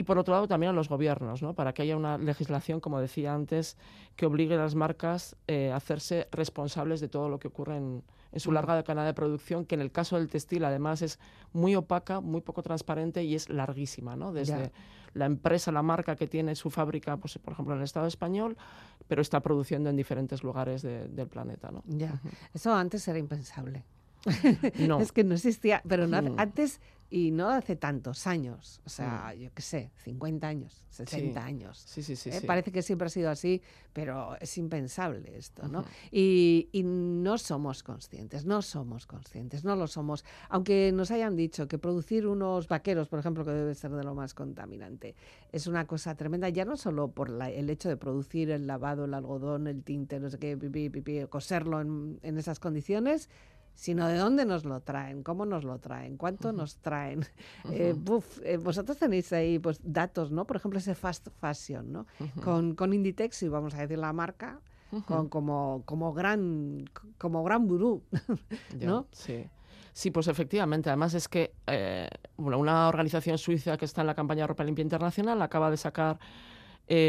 [0.00, 1.52] y por otro lado también a los gobiernos, ¿no?
[1.54, 3.76] para que haya una legislación, como decía antes,
[4.16, 8.02] que obligue a las marcas eh, a hacerse responsables de todo lo que ocurre en,
[8.36, 11.18] su larga cadena de producción, que en el caso del textil además es
[11.52, 14.32] muy opaca, muy poco transparente y es larguísima, ¿no?
[14.32, 14.72] desde
[15.12, 18.56] la empresa, la marca que tiene su fábrica, pues, por ejemplo, en el Estado español,
[19.06, 21.70] pero está produciendo en diferentes lugares del planeta.
[21.72, 21.82] ¿no?
[21.86, 22.22] Ya,
[22.54, 23.84] eso antes era impensable.
[24.78, 24.98] No.
[25.00, 26.38] es que no existía, pero mm.
[26.38, 26.80] antes
[27.12, 29.40] y no hace tantos años, o sea, mm.
[29.40, 31.82] yo qué sé, 50 años, 60 años.
[31.84, 32.40] Sí, sí, sí, ¿Eh?
[32.46, 33.60] Parece que siempre ha sido así,
[33.92, 35.84] pero es impensable esto, ¿no?
[36.12, 40.24] y, y, no somos conscientes, no somos conscientes, no lo somos.
[40.48, 44.14] Aunque nos hayan dicho que producir unos vaqueros, por ejemplo, que debe ser de lo
[44.14, 45.16] más contaminante,
[45.50, 49.14] es una cosa tremenda, ya no solo por el hecho de producir el lavado, el
[49.14, 53.28] algodón, el tinte, no sé qué, pipí, coserlo en, en esas condiciones,
[53.80, 57.24] sino de dónde nos lo traen, cómo nos lo traen, cuánto nos traen.
[57.70, 57.94] Eh,
[58.42, 60.44] eh, vosotros tenéis ahí pues, datos, ¿no?
[60.44, 62.06] Por ejemplo, ese fast fashion, ¿no?
[62.42, 64.60] con, con Inditex, y vamos a decir la marca,
[65.06, 66.84] con, como, como gran
[67.16, 68.02] como gran gurú,
[68.80, 69.06] ¿no?
[69.12, 69.46] sí.
[69.92, 70.90] Sí, pues efectivamente.
[70.90, 75.40] Además es que eh, una organización suiza que está en la campaña Ropa Limpia Internacional
[75.40, 76.18] acaba de sacar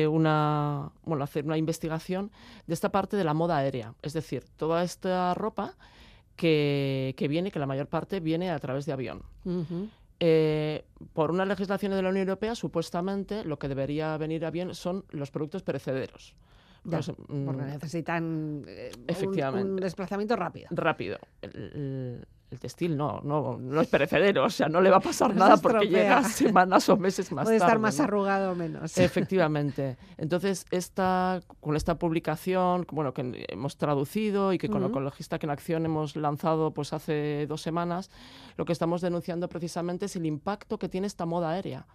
[0.10, 2.32] una, bueno, hacer una investigación
[2.68, 3.96] de esta parte de la moda aérea.
[4.02, 5.76] Es decir, toda esta ropa
[6.42, 9.22] que, viene, que la mayor parte viene a través de avión.
[10.20, 14.74] Eh, por una legislación de la Unión Europea, supuestamente lo que debería venir a bien
[14.74, 16.36] son los productos perecederos.
[16.84, 18.92] Pues, mm, porque necesitan eh,
[19.54, 20.68] Un, desplazamiento rápido.
[20.72, 22.26] Rápido el
[22.60, 25.88] textil no, no, no es perecedero, o sea, no le va a pasar nada porque
[25.88, 27.70] llega semanas o meses más Puede tarde.
[27.70, 28.98] estar más arrugado o menos.
[28.98, 29.98] Efectivamente.
[30.18, 35.46] Entonces, esta, con esta publicación, bueno, que hemos traducido y que con uh Ecologista que
[35.46, 38.12] en Acción hemos lanzado pues hace dos semanas,
[38.58, 41.88] lo que estamos denunciando precisamente es el impacto que tiene esta moda aérea,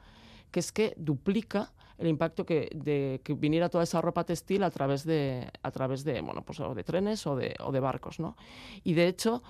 [0.51, 4.71] que es que duplica el impacto que, de que viniera toda esa ropa textil a
[4.71, 8.21] través de, a través de, bueno, pues, o de trenes o de, o de barcos,
[8.21, 8.37] ¿no?
[8.85, 9.42] Y de hecho,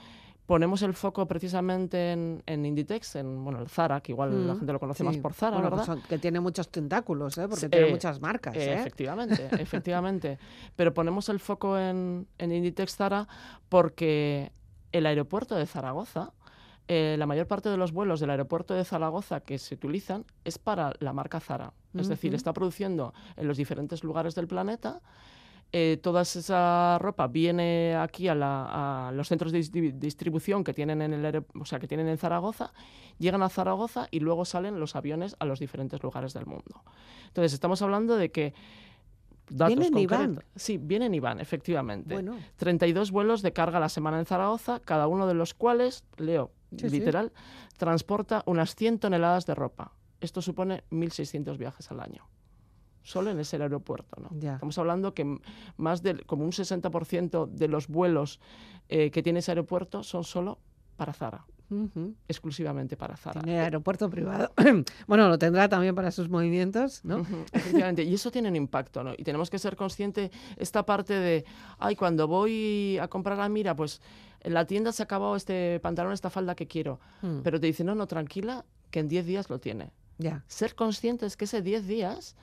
[0.47, 4.59] ponemos el foco precisamente en, en, Inditex, en bueno, el Zara, que igual la mm,
[4.59, 5.99] gente lo conoce más por Zara, pues ¿verdad?
[6.09, 7.49] que tiene muchos tentáculos, ¿eh?
[7.49, 8.57] porque tiene eh, muchas marcas.
[8.57, 8.75] ¿eh?
[8.75, 10.39] Efectivamente, efectivamente.
[10.77, 13.27] Pero ponemos el foco en, en Inditex Zara
[13.69, 14.53] porque
[14.93, 16.33] el aeropuerto de Zaragoza,
[16.89, 20.59] eh, la mayor parte de los vuelos del aeropuerto de Zaragoza que se utilizan es
[20.59, 21.73] para la marca Zara.
[21.95, 25.01] Es decir, está produciendo en los diferentes lugares del planeta
[25.73, 29.61] eh, toda esa ropa viene aquí a, los centros de
[29.95, 32.73] distribución que tienen en el o sea, que tienen en Zaragoza,
[33.19, 36.83] llegan a Zaragoza y luego salen los aviones a los diferentes lugares del mundo.
[37.27, 38.55] Entonces, estamos hablando de que
[39.49, 40.43] ¿Vienen y van?
[40.57, 42.15] Sí, vienen y van, efectivamente.
[42.15, 42.37] Bueno.
[42.57, 46.51] 32 vuelos de carga a la semana en Zaragoza, cada uno de los cuales, leo
[46.71, 47.33] literal,
[47.77, 49.93] transporta unas 100 toneladas de ropa.
[50.21, 52.27] Esto supone 1.600 viajes al año
[53.07, 54.21] solo en ese aeropuerto.
[54.21, 54.37] ¿no?
[54.37, 55.39] Estamos hablando que
[55.77, 58.41] más del como un 60% de los vuelos
[58.89, 60.59] eh, que tiene ese aeropuerto son solo
[60.97, 61.47] para Zara.
[62.27, 63.43] exclusivamente para Zara.
[63.43, 64.53] Tiene aeropuerto privado.
[65.07, 67.25] bueno, lo tendrá también para sus movimientos, ¿no?
[67.53, 69.13] Efectivamente, y eso tiene un impacto, ¿no?
[69.17, 71.45] Y tenemos que ser conscientes esta parte de,
[71.79, 74.01] ay, cuando voy a comprar a Mira, pues
[74.41, 77.41] en la tienda se ha acabado este pantalón, esta falda que quiero, mm.
[77.43, 79.93] pero te dicen, no, no, tranquila, que en 10 días lo tiene.
[80.19, 80.45] Ya.
[80.49, 82.37] Ser conscientes que ese 10 días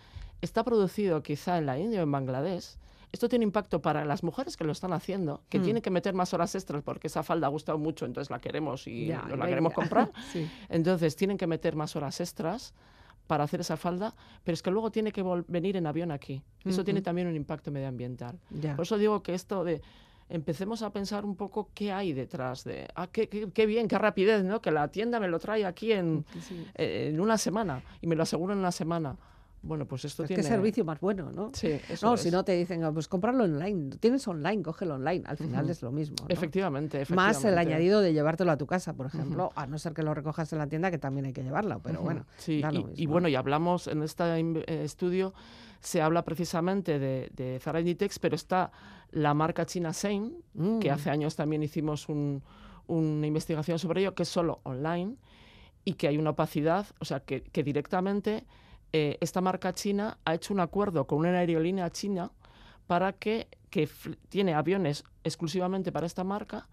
[0.45, 2.77] está producido quizá en la India o en Bangladesh,
[3.12, 5.63] esto tiene impacto para las mujeres que lo están haciendo, que mm.
[5.63, 8.88] tienen que meter más horas extras porque esa falda ha gustado mucho, entonces la queremos
[8.88, 10.12] y la queremos comprar.
[10.69, 12.73] Entonces tienen que meter más horas extras
[13.27, 16.41] para hacer esa falda, pero es que luego tiene que venir en avión aquí.
[16.65, 18.39] Eso tiene también un impacto medioambiental.
[18.75, 19.82] Por eso digo que esto de
[20.29, 24.43] empecemos a pensar un poco qué hay detrás de, ah, qué, qué, bien, qué rapidez,
[24.43, 24.60] ¿no?
[24.62, 26.25] Que la tienda me lo trae aquí en,
[26.73, 29.17] en una semana y me lo aseguro en una semana.
[29.63, 30.43] Bueno, pues esto tiene...
[30.43, 31.52] Qué servicio más bueno, ¿no?
[31.54, 33.95] Sí, eso No, si no te dicen, ah, pues comprarlo online.
[33.97, 35.23] Tienes online, cógelo online.
[35.26, 36.26] Al final es lo mismo, ¿no?
[36.28, 39.93] Efectivamente, efectivamente, Más el añadido de llevártelo a tu casa, por ejemplo, a no ser
[39.93, 42.26] que lo recojas en la tienda, que también hay que llevarlo, pero bueno.
[42.38, 42.62] Sí,
[42.95, 45.34] y, bueno, y hablamos en este eh, estudio,
[45.80, 48.69] se habla precisamente de, de Zara Inditex, pero está
[49.12, 50.36] la marca china Sein,
[50.82, 50.93] que mm.
[50.93, 55.15] hace años también hicimos una investigación sobre ello, que es solo online
[55.86, 58.45] y que hay una opacidad, o sea, que, que directamente
[58.93, 62.32] eh, esta marca china ha hecho un acuerdo con una aerolínea china
[62.88, 63.89] para que, que
[64.29, 66.67] tiene aviones exclusivamente para esta marca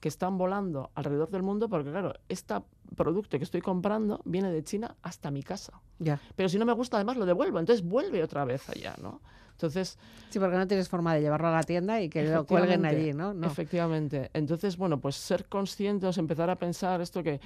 [0.00, 2.54] que están volando alrededor del mundo porque claro, este
[2.94, 5.80] producto que estoy comprando viene de China hasta mi casa.
[5.98, 6.20] Ya.
[6.34, 9.20] Pero si no me gusta además lo devuelvo, entonces vuelve otra vez allá, ¿no?
[9.52, 12.84] Entonces, sí, porque no tienes forma de llevarlo a la tienda y que lo cuelguen
[12.84, 13.32] allí, ¿no?
[13.32, 13.46] ¿no?
[13.46, 14.30] Efectivamente.
[14.34, 17.40] Entonces, bueno, pues ser conscientes, empezar a pensar esto que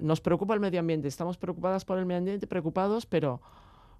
[0.00, 3.40] nos preocupa el medio ambiente, estamos preocupadas por el medio ambiente, preocupados, pero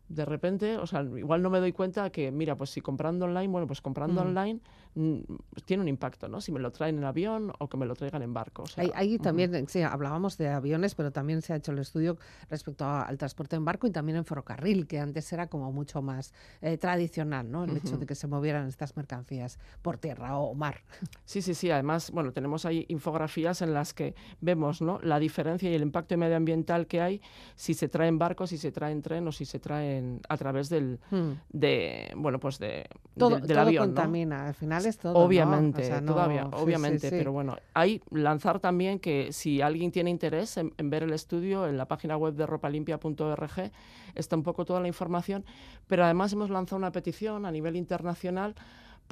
[0.08, 3.48] de repente, o sea, igual no me doy cuenta que, mira, pues si comprando online,
[3.48, 4.26] bueno, pues comprando Mm.
[4.26, 4.60] online
[4.96, 5.18] mm,
[5.64, 6.40] tiene un impacto, ¿no?
[6.40, 8.62] Si me lo traen en avión o que me lo traigan en barco.
[8.62, 12.16] o sea, Ahí, también, sí, hablábamos de aviones, pero también se ha hecho el estudio
[12.48, 16.00] respecto a- al transporte en barco y también en ferrocarril, que antes era como mucho
[16.02, 17.64] más eh, tradicional, ¿no?
[17.64, 20.82] El hecho de que se movieran estas mercancías por tierra o mar.
[21.24, 21.70] Sí, sí, sí.
[21.70, 25.00] Además, bueno, tenemos ahí infografías en las que vemos ¿no?
[25.02, 27.20] la diferencia y el impacto medioambiental que hay
[27.56, 29.93] si se trae en barco, si se trae en tren o si se traen
[30.28, 31.32] a través del, Hmm.
[31.50, 33.94] de, bueno, pues de, Todo, del todo avión, ¿no?
[33.94, 35.12] contamina, al final es todo.
[35.12, 35.20] ¿no?
[35.20, 37.14] Obviamente, O sea, no- todavía, sí, sí, obviamente, sí.
[37.16, 41.66] pero bueno, hay lanzar también que si alguien tiene interés en, en ver el estudio,
[41.68, 43.70] en la página web de ropalimpia.org
[44.14, 45.44] está un poco toda la información,
[45.86, 48.54] pero además hemos lanzado una petición a nivel internacional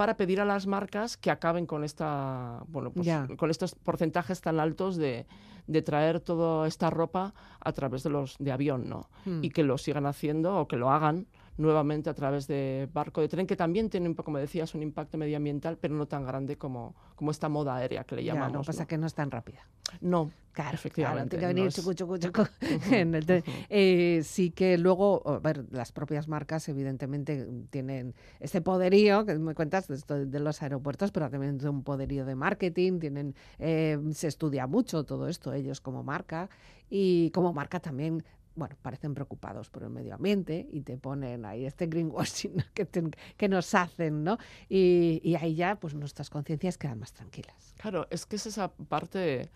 [0.03, 4.59] para pedir a las marcas que acaben con esta, bueno, pues, con estos porcentajes tan
[4.59, 5.27] altos de,
[5.69, 9.09] de traer toda esta ropa a través de los de avión, ¿no?
[9.25, 9.45] Hmm.
[9.45, 13.29] Y que lo sigan haciendo o que lo hagan nuevamente a través de barco de
[13.29, 16.57] tren, que también tiene, un poco, como decías, un impacto medioambiental, pero no tan grande
[16.57, 18.67] como, como esta moda aérea que le llamamos.
[18.67, 18.83] pasa ¿no?
[18.83, 19.61] es que no es tan rápida.
[20.01, 22.43] No, Claro, Efectivamente, Claro, tiene que no venir es- chucu, chucu, chucu
[22.95, 23.43] en el tren.
[23.71, 29.55] Eh, sí que luego, a ver, las propias marcas evidentemente tienen este poderío que me
[29.55, 34.29] cuentas de, de los aeropuertos, pero también tienen un poderío de marketing, tienen, eh, se
[34.29, 36.51] estudia mucho todo esto ellos como marca
[36.91, 38.23] y como marca también
[38.55, 43.11] bueno, parecen preocupados por el medio ambiente y te ponen ahí este greenwashing que, te-
[43.37, 44.39] que nos hacen, ¿no?
[44.69, 47.75] Y, y ahí ya, pues nuestras conciencias quedan más tranquilas.
[47.79, 49.49] Claro, es que es esa parte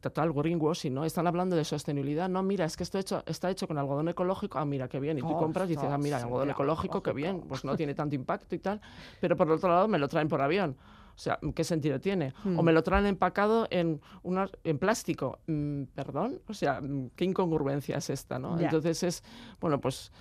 [0.00, 1.04] total greenwashing, ¿no?
[1.04, 2.28] Están hablando de sostenibilidad.
[2.28, 4.58] No, mira, es que esto hecho, está hecho con algodón ecológico.
[4.58, 5.18] Ah, mira, qué bien.
[5.18, 7.40] Y tú compras y dices, ah, mira, algodón ecológico, qué bien.
[7.48, 8.80] Pues no tiene tanto impacto y tal.
[9.20, 10.76] Pero por otro lado me lo traen por avión.
[11.18, 12.32] O sea, ¿qué sentido tiene?
[12.44, 12.64] O Hmm.
[12.64, 15.40] me lo traen empacado en, una, en plástico.
[15.48, 16.40] Mm, ¿Perdón?
[16.46, 18.56] O sea, mm, ¿qué incongruencia es esta, no?
[18.60, 19.24] Entonces es,
[19.60, 20.12] bueno, pues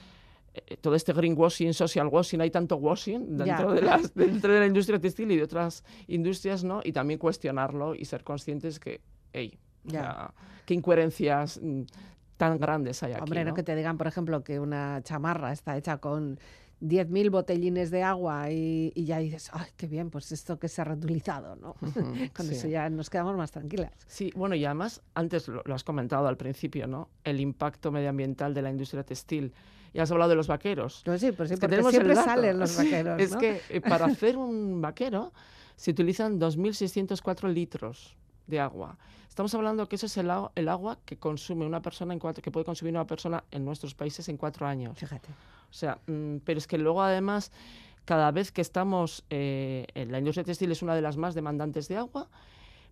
[0.56, 4.66] eh, todo este greenwashing, social washing, hay tanto washing dentro de, las, dentro de la
[4.66, 6.82] industria textil y de otras industrias, ¿no?
[6.84, 9.00] Y también cuestionarlo y ser conscientes que,
[9.34, 10.34] hey, Ya.
[10.66, 11.82] qué incoherencias mm,
[12.38, 13.56] tan grandes hay aquí, Hombre, no ¿no?
[13.56, 16.40] que te digan, por ejemplo, que una chamarra está hecha con
[16.82, 20.82] 10.000 botellines de agua y, y ya dices, ay, qué bien, pues esto que se
[20.82, 21.76] ha reutilizado, ¿no?
[21.82, 22.02] Ujú,
[22.36, 22.54] Con sí.
[22.54, 23.92] eso ya nos quedamos más tranquilas.
[24.06, 27.10] Sí, bueno, y además, antes lo, lo has comentado al principio, ¿no?
[27.24, 29.54] El impacto medioambiental de la industria textil.
[29.94, 31.02] Y has hablado de los vaqueros.
[31.06, 33.40] Pues sí, pues sí, porque siempre salen los vaqueros, Es ¿no?
[33.40, 35.34] que eh, para hacer un vaquero
[35.76, 38.98] se utilizan 2.604 litros de agua.
[39.28, 42.52] Estamos hablando que eso es el, el agua que consume una persona en cuatro, que
[42.52, 44.98] puede consumir una persona en nuestros países en cuatro años.
[44.98, 45.30] Fíjate.
[45.70, 47.52] O sea, mm, pero es que luego además,
[48.06, 51.88] cada vez que estamos, eh, en la industria textil es una de las más demandantes
[51.88, 52.30] de agua,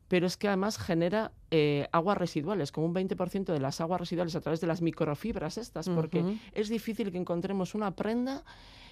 [0.08, 4.36] pero es que además genera eh, aguas residuales, como un 20% de las aguas residuales
[4.36, 6.36] a través de las microfibras estas, porque Ujú.
[6.54, 8.44] es difícil que encontremos una prenda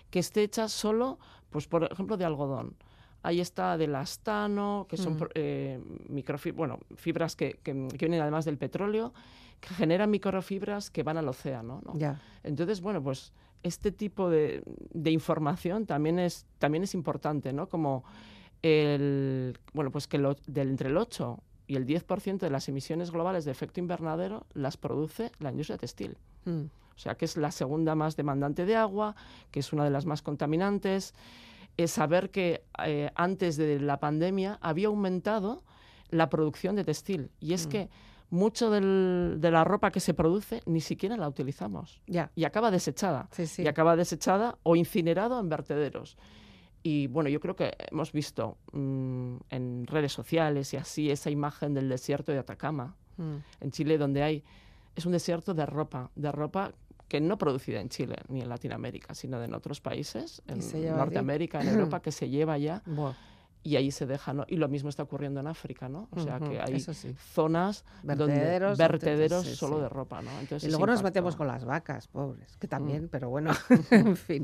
[0.10, 1.20] que esté hecha solo,
[1.50, 2.76] pues por ejemplo, de algodón.
[3.22, 5.18] Ahí está del astano, que son Mm.
[5.18, 9.14] pro- eh, microfi- bueno, fibras que, que- que vienen además del petróleo,
[9.62, 11.82] que generan microfibras que van al océano.
[11.86, 11.94] ¿no?
[11.98, 12.20] Ya.
[12.44, 13.32] Entonces, bueno, pues
[13.64, 14.62] este tipo de,
[14.94, 17.68] de información también es, también es importante, ¿no?
[17.68, 18.04] Como
[18.62, 23.12] el, bueno, pues que lo- del, entre el 8 y el 10% de las emisiones
[23.12, 26.18] globales de efecto invernadero las produce la industria textil.
[26.46, 26.64] Mm.
[26.96, 29.16] O sea, que es la segunda más demandante de agua,
[29.52, 31.14] que es una de las más contaminantes.
[31.76, 35.64] Es saber que eh, antes de la pandemia había aumentado
[36.10, 37.32] la producción de textil.
[37.40, 37.70] Y es Mm.
[37.70, 37.90] que
[38.34, 42.32] mucho del- de la ropa que se produce ni siquiera la utilizamos Ya.
[42.36, 43.30] y acaba desechada.
[43.32, 43.62] Sí, sí.
[43.62, 46.18] Y acaba desechada o incinerado en vertederos.
[46.82, 51.74] Y bueno, yo creo que hemos visto mm, en redes sociales y así esa imagen
[51.76, 53.36] del desierto de Atacama, Mm.
[53.62, 54.44] en Chile, donde hay.
[54.96, 56.72] Es un desierto de ropa, de ropa
[57.08, 60.60] que no producida en Chile ni en Latinoamérica, sino en otros países, en.
[60.98, 63.14] Norteamérica, en Europa, que se lleva ya Buah.
[63.64, 64.46] Y ahí se deja, ¿no?
[64.48, 66.10] Y lo mismo está ocurriendo en África, ¿no?
[66.12, 67.16] O sea, que hay sí.
[67.34, 69.84] zonas Vertederos, donde vertederos sí, solo sí.
[69.84, 70.32] de ropa, ¿no?
[70.40, 72.70] Entonces Y luego nos metemos con las vacas, pobres, que Mm.
[72.70, 73.52] también, pero bueno,
[73.92, 74.44] en fin.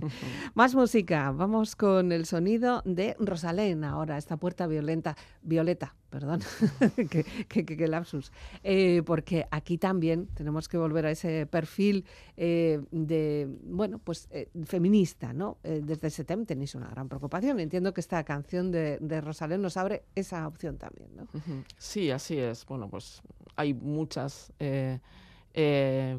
[0.54, 6.42] Más música, vamos con el sonido de Rosalén ahora, esta puerta violenta, violeta, perdón,
[7.10, 8.32] que, que- que- lapsus,
[8.64, 12.06] Eh, porque aquí también tenemos que volver a ese perfil
[12.38, 15.58] eh, de, bueno, pues eh, feminista, ¿no?
[15.64, 19.78] Eh, desde SETEM tenéis una gran preocupación, entiendo que esta canción de, de Rosalén nos
[19.78, 21.28] abre esa opción también, ¿no?
[21.78, 22.66] Sí, así es.
[22.66, 23.22] Bueno, pues
[23.56, 25.00] hay muchas eh,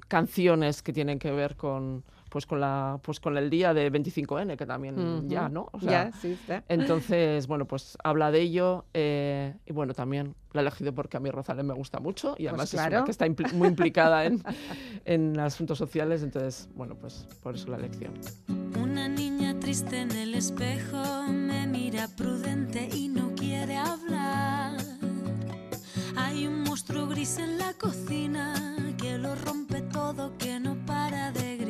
[0.09, 4.57] canciones que tienen que ver con, pues con la pues con el día de 25N,
[4.57, 5.69] que también ya, ¿no?
[5.81, 6.65] ya, sí, está.
[6.69, 11.21] Entonces, bueno, pues habla de ello eh, y bueno, también la he elegido porque a
[11.21, 14.43] mí Rosalén me gusta mucho y Pues además es una que está muy implicada en,
[15.05, 18.15] en asuntos sociales, entonces, bueno, pues por eso la elección.
[18.81, 24.79] Una niña triste en el espejo me mira prudente y no quiere hablar.
[26.17, 28.55] Hay un monstruo gris en la cocina
[29.01, 31.70] que lo rompe todo, que no para de gritar.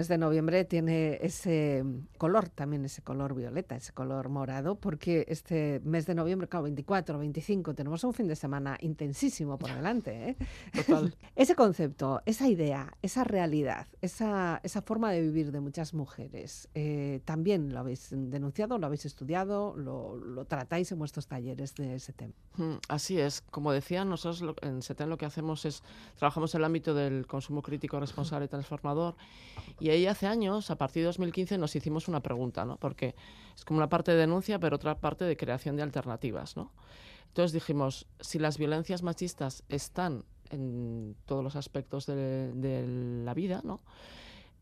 [0.00, 1.84] mes de noviembre tiene ese
[2.16, 7.18] color, también ese color violeta, ese color morado, porque este mes de noviembre, claro, 24,
[7.18, 10.30] 25, tenemos un fin de semana intensísimo por delante.
[10.30, 10.36] ¿eh?
[10.86, 11.14] Total.
[11.36, 17.20] Ese concepto, esa idea, esa realidad, esa, esa forma de vivir de muchas mujeres, eh,
[17.26, 22.14] también lo habéis denunciado, lo habéis estudiado, lo, lo tratáis en vuestros talleres de ese
[22.14, 22.32] tema.
[22.56, 23.42] Mm, Así es.
[23.42, 25.82] Como decía, nosotros lo- en SETEN lo que hacemos es,
[26.16, 29.14] trabajamos en el ámbito del consumo crítico, responsable y transformador.
[29.78, 32.76] Y ahí hace años, a partir de 2015, nos hicimos una pregunta, ¿no?
[32.76, 33.14] Porque
[33.56, 36.72] es como una parte de denuncia, pero otra parte de creación de alternativas, ¿no?
[37.28, 42.86] Entonces dijimos, si las violencias machistas están en todos los aspectos de, de
[43.24, 43.80] la vida, ¿no?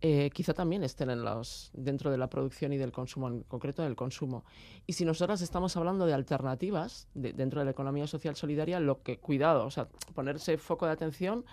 [0.00, 3.82] Eh, quizá también estén en los, dentro de la producción y del consumo, en concreto
[3.82, 4.44] del consumo.
[4.86, 9.02] Y si nosotras estamos hablando de alternativas de- dentro de la economía social solidaria, lo
[9.02, 11.44] que, cuidado, o sea, ponerse foco de atención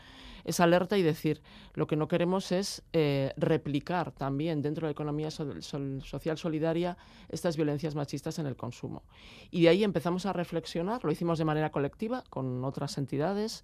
[0.44, 1.42] es alerta y decir,
[1.74, 6.98] lo que no queremos es eh, replicar también dentro de la economía social solidaria
[7.30, 9.02] estas violencias machistas en el consumo.
[9.50, 13.64] Y de ahí empezamos a reflexionar, lo hicimos de manera colectiva con otras entidades,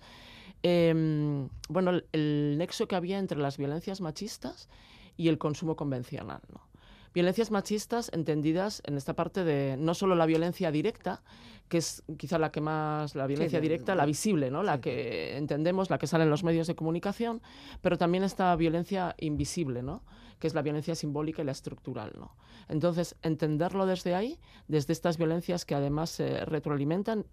[0.63, 4.69] em, bueno, el, el nexo que había entre las violencias machistas
[5.17, 6.41] y el consumo convencional.
[6.51, 6.70] ¿no?
[7.13, 11.21] Violencias machistas entendidas en esta parte de no solo la violencia directa,
[11.67, 14.61] que es quizá la que más, la violencia directa, la visible, ¿no?
[14.61, 17.41] La que entendemos, la que sale en los medios de comunicación,
[17.81, 20.03] pero también esta violencia invisible, ¿no?
[20.39, 22.35] Que es la violencia simbólica y la estructural, ¿no?
[22.67, 24.37] Entonces, entenderlo desde ahí,
[24.67, 27.25] desde estas violencias que además se retroalimentan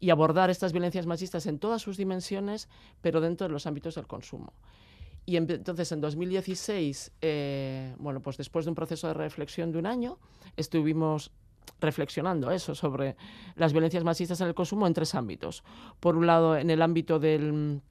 [0.00, 2.68] y abordar estas violencias machistas en todas sus dimensiones,
[3.00, 4.52] pero dentro de los ámbitos del consumo.
[5.28, 9.78] Y en- entonces en 2016, eh, bueno, pues después de un proceso de reflexión de
[9.78, 10.16] un año,
[10.56, 11.32] estuvimos
[11.80, 13.14] reflexionando eso sobre
[13.54, 15.64] las violencias machistas en el consumo en tres ámbitos.
[16.00, 17.82] Por un lado, en el ámbito del,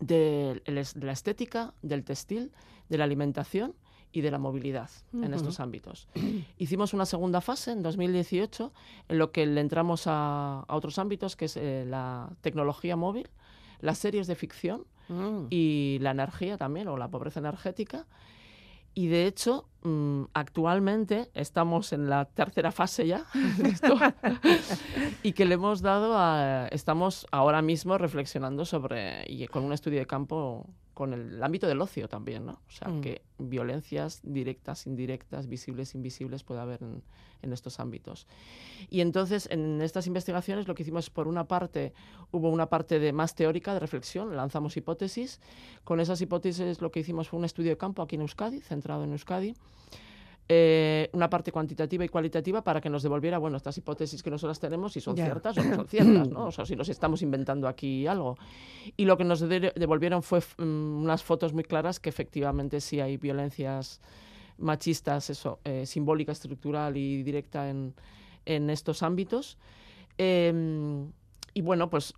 [0.00, 0.60] de
[0.96, 2.50] la estética, del textil,
[2.88, 3.76] de la alimentación
[4.10, 6.08] y de la movilidad en estos ámbitos.
[6.58, 8.72] Hicimos una segunda fase en 2018
[9.08, 13.28] en lo que le entramos a, a otros ámbitos, que es eh, la tecnología móvil,
[13.80, 15.46] las series de ficción Mm.
[15.50, 18.06] y la energía también, o la pobreza energética.
[18.94, 23.24] Y de hecho, mm, actualmente estamos en la tercera fase ya
[23.58, 23.96] de esto,
[25.22, 26.68] y que le hemos dado a.
[26.70, 29.24] Estamos ahora mismo reflexionando sobre.
[29.28, 30.66] y con un estudio de campo
[31.02, 32.52] con el ámbito del ocio también, ¿no?
[32.52, 33.00] O sea, Mm.
[33.00, 37.02] que violencias directas, indirectas, visibles, invisibles puede haber en,
[37.42, 38.28] en estos ámbitos.
[38.88, 41.92] Y entonces, en estas investigaciones, lo que hicimos, por una parte,
[42.30, 45.40] hubo una parte de más teórica, de reflexión, lanzamos hipótesis.
[45.82, 49.02] Con esas hipótesis, lo que hicimos fue un estudio de campo aquí en Euskadi, centrado
[49.02, 49.56] en Euskadi.
[50.48, 54.58] Eh, una parte cuantitativa y cualitativa para que nos devolviera, bueno, estas hipótesis que nosotras
[54.60, 56.46] tenemos, si son ciertas o no son ciertas, ¿no?
[56.48, 58.36] O sea, si nos estamos inventando aquí algo.
[58.96, 60.62] Y lo que nos de- devolvieron fue mm,
[61.04, 64.00] unas fotos muy claras que efectivamente sí hay violencias
[64.58, 67.94] machistas, eso, eh, simbólica, estructural y directa en,
[68.44, 69.56] en estos ámbitos.
[70.18, 71.10] Em,
[71.54, 72.14] y bueno, pues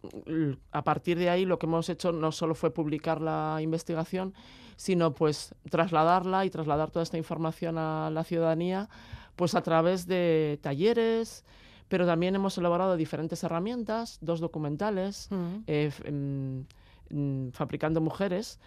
[0.72, 4.32] a partir de ahí lo que hemos hecho no solo fue publicar la investigación,
[4.76, 8.89] sino pues trasladarla y trasladar toda esta información a la ciudadanía
[9.37, 11.45] pues a través de talleres,
[11.89, 15.57] pero también hemos elaborado diferentes herramientas, dos documentales, Mm.
[15.66, 15.91] eh,
[17.15, 18.59] mm, mm, Fabricando Mujeres,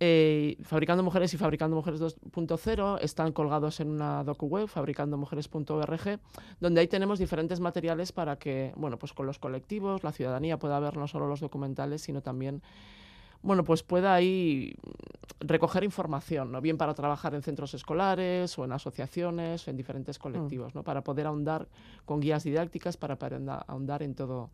[0.00, 6.20] eh, Fabricando Mujeres y Fabricando Mujeres 2.0 están colgados en una docu web, fabricandomujeres.org,
[6.60, 10.78] donde ahí tenemos diferentes materiales para que, bueno, pues con los colectivos, la ciudadanía pueda
[10.80, 12.62] ver no solo los documentales, sino también,
[13.42, 14.74] bueno, pues pueda ahí
[15.40, 16.60] recoger información, ¿no?
[16.60, 20.82] Bien para trabajar en centros escolares o en asociaciones o en diferentes colectivos, ¿no?
[20.82, 21.66] Para poder ahondar
[22.04, 24.50] con guías didácticas, para, para ahonda- ahondar en todo,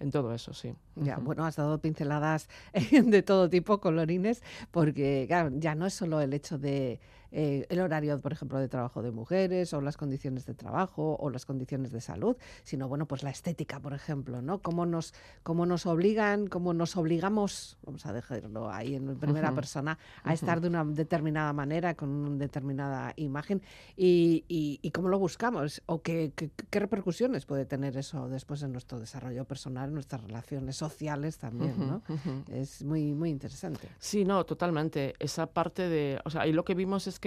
[0.00, 0.74] en todo eso, sí.
[0.96, 2.48] Ya, bueno, has dado pinceladas
[2.90, 7.00] de todo tipo, colorines, porque claro, ya no es solo el hecho de
[7.32, 11.30] eh, el horario, por ejemplo, de trabajo de mujeres, o las condiciones de trabajo, o
[11.30, 14.60] las condiciones de salud, sino bueno, pues la estética, por ejemplo, ¿no?
[14.60, 19.56] Cómo nos, cómo nos obligan, cómo nos obligamos, vamos a dejarlo ahí en primera Ujú.
[19.56, 23.62] persona, a estar de una determinada manera, con una determinada imagen,
[23.96, 28.62] y, y- y cómo lo buscamos, o qué, qué- qué repercusiones puede tener eso después
[28.62, 32.02] en nuestro desarrollo personal, en nuestras relaciones sociales también, ¿no?
[32.08, 32.44] Ujú, ujú.
[32.52, 33.88] Es muy, muy interesante.
[33.98, 35.14] Sí, no, totalmente.
[35.18, 37.23] Esa parte de, o sea, y lo que vimos es que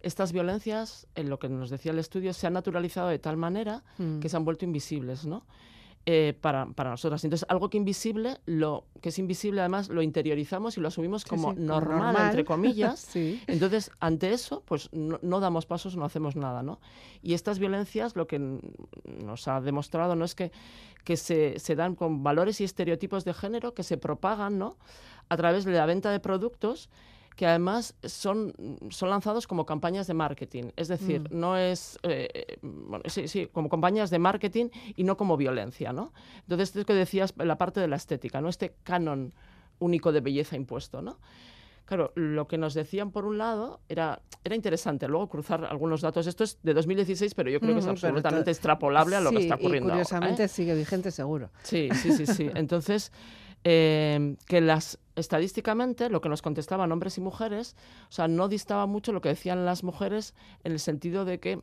[0.00, 3.82] estas violencias, en lo que nos decía el estudio, se han naturalizado de tal manera
[3.98, 4.20] Mm.
[4.20, 5.44] que se han vuelto invisibles, ¿no?
[6.06, 7.24] Eh, para, para nosotras.
[7.24, 11.30] Entonces, algo que invisible, lo que es invisible además lo interiorizamos y lo asumimos Sí,
[11.30, 12.26] como sí, como normal, normal.
[12.26, 13.00] entre comillas.
[13.00, 13.40] Sí.
[13.46, 16.78] Entonces, ante eso, pues no, no damos pasos, no hacemos nada, ¿no?
[17.22, 18.38] Y estas violencias lo que
[19.24, 20.52] nos ha demostrado no es que,
[21.04, 24.76] que se, se dan con valores y estereotipos de género que se propagan, ¿no?
[25.30, 26.90] A través de la venta de productos
[27.36, 28.54] que además son,
[28.90, 30.64] son lanzados como campañas de marketing.
[30.76, 31.40] Es decir, Mm.
[31.40, 35.92] no es, eh, eh, bueno, sí, sí, como campañas de marketing y no como violencia,
[35.92, 36.12] ¿no?
[36.42, 38.48] Entonces, esto que decías, la parte de la estética, ¿no?
[38.48, 39.32] Este canon
[39.80, 41.18] único de belleza impuesto, ¿no?
[41.86, 46.26] Claro, lo que nos decían por un lado era, era interesante luego cruzar algunos datos.
[46.26, 49.36] Esto es de 2016, pero yo creo que es pero absolutamente extrapolable a lo que
[49.38, 50.04] Sí, está y ocurriendo ahora, ¿eh?
[50.06, 51.50] curiosamente sigue vigente seguro.
[51.62, 52.48] Sí, sí, sí, sí.
[52.54, 53.12] Entonces,
[53.64, 57.76] eh, que las estadísticamente lo que nos contestaban hombres y mujeres,
[58.08, 60.34] o sea, no distaba mucho lo que decían las mujeres
[60.64, 61.60] en el sentido de que,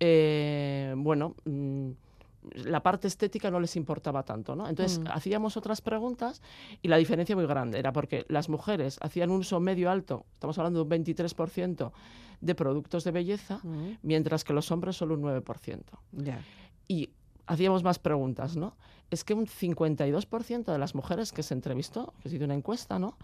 [0.00, 1.90] eh, bueno, mm,
[2.64, 4.68] la parte estética no les importaba tanto, ¿no?
[4.68, 5.04] Entonces Mm.
[5.12, 6.42] hacíamos otras preguntas
[6.82, 10.58] y la diferencia muy grande era porque las mujeres hacían un uso medio alto, estamos
[10.58, 11.92] hablando de un 23%
[12.40, 16.40] de productos de belleza, Mm, mientras que los hombres solo un 9% Ya.
[16.88, 17.10] y
[17.46, 18.74] hacíamos más preguntas, ¿no?
[19.12, 22.98] Es que un 52% de las mujeres que se entrevistó, que se hizo una encuesta,
[22.98, 23.18] ¿no?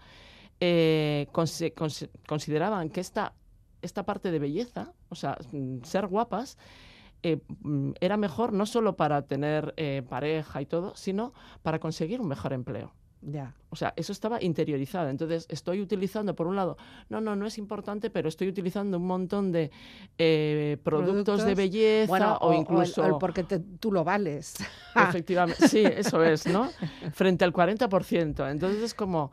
[0.59, 3.33] Eh, consi- consi- consideraban que esta,
[3.81, 5.37] esta parte de belleza, o sea,
[5.83, 6.57] ser guapas,
[7.23, 11.33] eh, mm, era mejor no solo para tener eh, pareja y todo, sino
[11.63, 12.93] para conseguir un mejor empleo.
[13.21, 13.53] Ya.
[13.69, 15.09] O sea, eso estaba interiorizado.
[15.09, 16.77] Entonces, estoy utilizando, por un lado,
[17.09, 19.71] no, no, no es importante, pero estoy utilizando un montón de
[20.17, 23.01] eh, productos, de belleza Bueno, o, incluso...
[23.01, 24.55] o el porque te- tú lo vales.
[24.95, 26.69] Efectivamente, sí, eso es, ¿no?
[27.13, 28.49] Frente al 40%.
[28.49, 29.31] Entonces es como...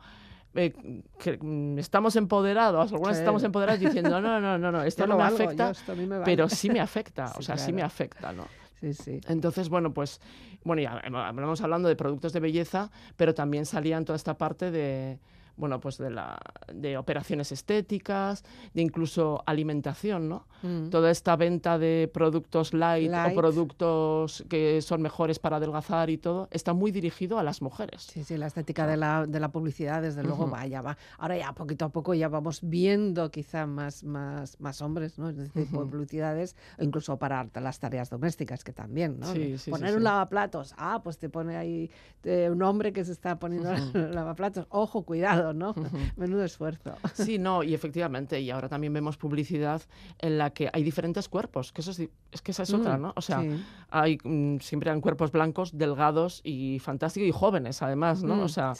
[0.53, 0.73] eh,
[1.17, 3.21] que, mm, estamos empoderados, algunas Sí.
[3.21, 5.91] estamos empoderadas diciendo, no, no, no, no, esto Yo no me valgo, yo afecta, esto
[5.91, 6.25] a mí me vale.
[6.25, 8.45] pero sí me afecta, o sea, sí me afecta, ¿no?
[8.79, 9.21] Sí, sí.
[9.27, 10.21] Entonces, bueno, pues,
[10.63, 15.19] bueno, ya hablamos hablando de productos de belleza, pero también salían toda esta parte de,
[15.57, 16.39] bueno, pues de la,
[16.73, 18.43] de operaciones estéticas,
[18.73, 20.47] de incluso alimentación, ¿no?
[20.61, 20.89] Mm.
[20.89, 23.31] Toda esta venta de productos light, Light.
[23.37, 28.03] o productos que son mejores para adelgazar y todo, está muy dirigido a las mujeres.
[28.03, 30.97] Sí, sí, la estética de la, de la publicidad, desde luego, vaya, va.
[31.17, 35.29] Ahora ya poquito a poco ya vamos viendo quizá más, más, más hombres, ¿no?
[35.29, 35.91] En este tipo de Ujú.
[35.91, 39.33] publicidades, incluso para las tareas domésticas, que también, ¿no?
[39.33, 39.95] Sí, sí, Poner sí.
[39.97, 41.89] un lavaplatos, ah, pues te pone ahí
[42.23, 43.97] eh, un hombre que se está poniendo Ujú.
[44.13, 45.73] lavaplatos, ojo, cuidado, ¿no?
[46.17, 46.93] Menudo esfuerzo.
[47.13, 49.81] Sí, no, y efectivamente, y ahora también vemos publicidad
[50.19, 51.99] en la que hay diferentes cuerpos, que eso es,
[52.31, 53.13] es que esa es otra, Mm, ¿no?
[53.15, 53.49] O sea, sí.
[53.89, 58.35] hay mm, siempre han cuerpos blancos, delgados y fantásticos y jóvenes, además, ¿no?
[58.35, 58.73] Mm, O sea,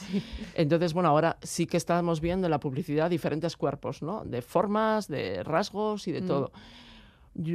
[0.53, 4.23] entonces, bueno, ahora sí que estamos viendo en la publicidad diferentes cuerpos, ¿no?
[4.25, 6.25] De formas, de rasgos y de Mm.
[6.27, 6.51] todo.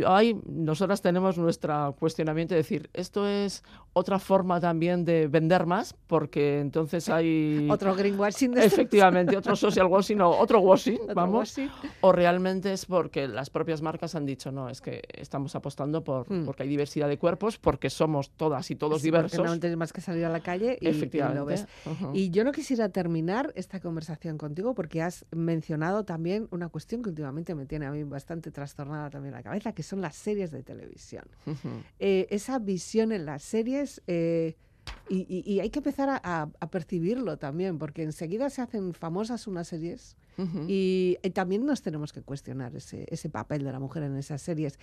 [0.07, 3.63] Ahí nosotras tenemos nuestro cuestionamiento de decir, esto es
[3.95, 10.21] otra forma también de vender más, porque entonces hay Otro greenwashing efectivamente otro social washing
[10.21, 11.71] o otro washing, Otro vamos, washing.
[12.01, 16.31] o realmente es porque las propias marcas han dicho, no, es que estamos apostando por
[16.33, 16.45] Mm.
[16.45, 19.45] porque hay diversidad de cuerpos, porque somos todas y todos Sí, diversos.
[19.45, 21.39] No tienes más que salir a la calle y, y efectivamente.
[21.41, 21.67] lo ves.
[22.15, 27.11] Y yo no quisiera terminar esta conversación contigo porque has mencionado también una cuestión que
[27.11, 30.63] últimamente me tiene a mí bastante trastornada también la cabeza, que son las series de
[30.63, 31.25] televisión.
[31.47, 31.69] Ujú.
[31.99, 34.57] Eh, esa visión en las series, eh,
[35.09, 38.95] y, y- y hay que empezar a, a- a percibirlo también, porque enseguida se hacen
[38.95, 40.65] famosas unas series Ujú.
[40.69, 44.43] y, y también nos tenemos que cuestionar ese, ese papel de la mujer en esas
[44.43, 44.79] series.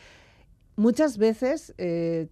[0.75, 2.27] Muchas veces, eh,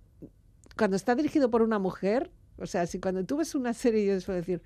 [0.77, 4.19] cuando está dirigido por una mujer, o sea, si cuando tú ves una serie yo
[4.21, 4.61] suelo decir,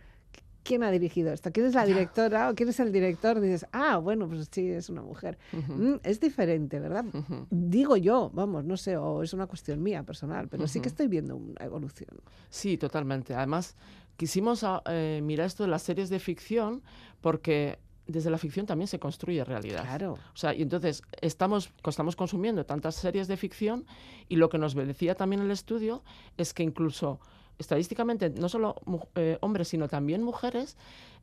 [0.63, 1.51] ¿quién ha dirigido esto?
[1.51, 3.39] ¿Quién es la directora o quién es el director?
[3.39, 5.37] Dices, ah, bueno, pues sí, es una mujer.
[5.51, 7.05] Mm, es diferente, ¿verdad?
[7.49, 11.07] Digo yo, vamos, no sé, o es una cuestión mía personal, pero sí que estoy
[11.07, 12.09] viendo una evolución.
[12.49, 13.33] Sí, totalmente.
[13.33, 13.75] Además,
[14.17, 16.81] quisimos ah, eh, mirar esto de las series de ficción
[17.21, 19.83] porque desde la ficción también se construye realidad.
[19.83, 20.13] Claro.
[20.13, 23.85] O sea, y entonces estamos, estamos consumiendo tantas series de ficción
[24.27, 26.03] y lo que nos decía también el estudio
[26.37, 27.19] es que incluso
[27.61, 28.75] estadísticamente, no solo
[29.15, 30.75] eh, hombres, sino también mujeres,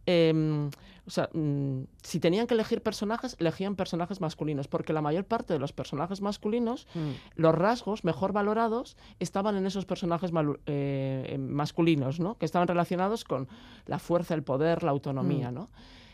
[0.06, 0.70] em,
[1.06, 5.52] o sea, mm, si tenían que elegir personajes, elegían personajes masculinos, porque la mayor parte
[5.52, 7.10] de los personajes masculinos Mm.
[7.36, 10.30] los rasgos mejor valorados estaban en esos personajes
[10.66, 12.36] eh, masculinos, ¿no?
[12.38, 13.48] Que estaban relacionados con
[13.86, 15.68] la fuerza, el poder, la autonomía, ¿no?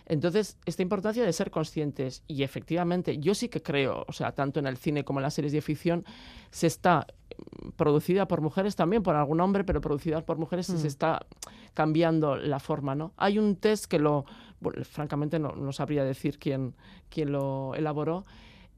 [0.06, 4.60] Entonces, esta importancia de ser conscientes, y efectivamente, yo sí que creo, o sea, tanto
[4.60, 6.04] en el cine como en las series de ficción,
[6.50, 7.06] se está
[7.38, 11.26] mm, producida por mujeres también, por algún hombre, pero producida por mujeres y se está
[11.72, 13.12] cambiando la forma, ¿no?
[13.16, 14.26] Hay un test que lo,
[14.60, 16.74] bueno, francamente no, no sabría decir quién,
[17.08, 18.26] quién lo elaboró,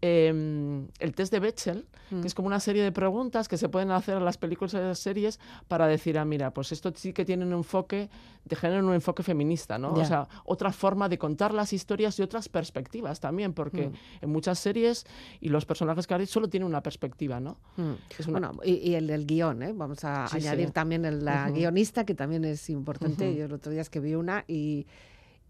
[0.06, 1.86] em, el test de Bechdel,
[2.20, 4.76] que es como una serie de preguntas que se pueden hacer a las películas y
[4.76, 8.08] a las series para decir, ah, mira, pues esto sí que tiene un enfoque
[8.44, 9.92] de género, un enfoque feminista, ¿no?
[9.92, 13.90] O sea, otra forma de contar las historias y otras perspectivas también, porque
[14.20, 15.04] en muchas series
[15.40, 17.58] y los personajes que hay solo tienen una perspectiva, ¿no?
[17.76, 17.92] Mm.
[18.18, 19.72] Es una- Bueno, y, y el del guion, ¿eh?
[19.74, 20.46] Vamos a Sí, sí.
[20.46, 23.34] añadir también el, la guionista, que también es importante.
[23.34, 24.86] Yo el otro día es que vi una y,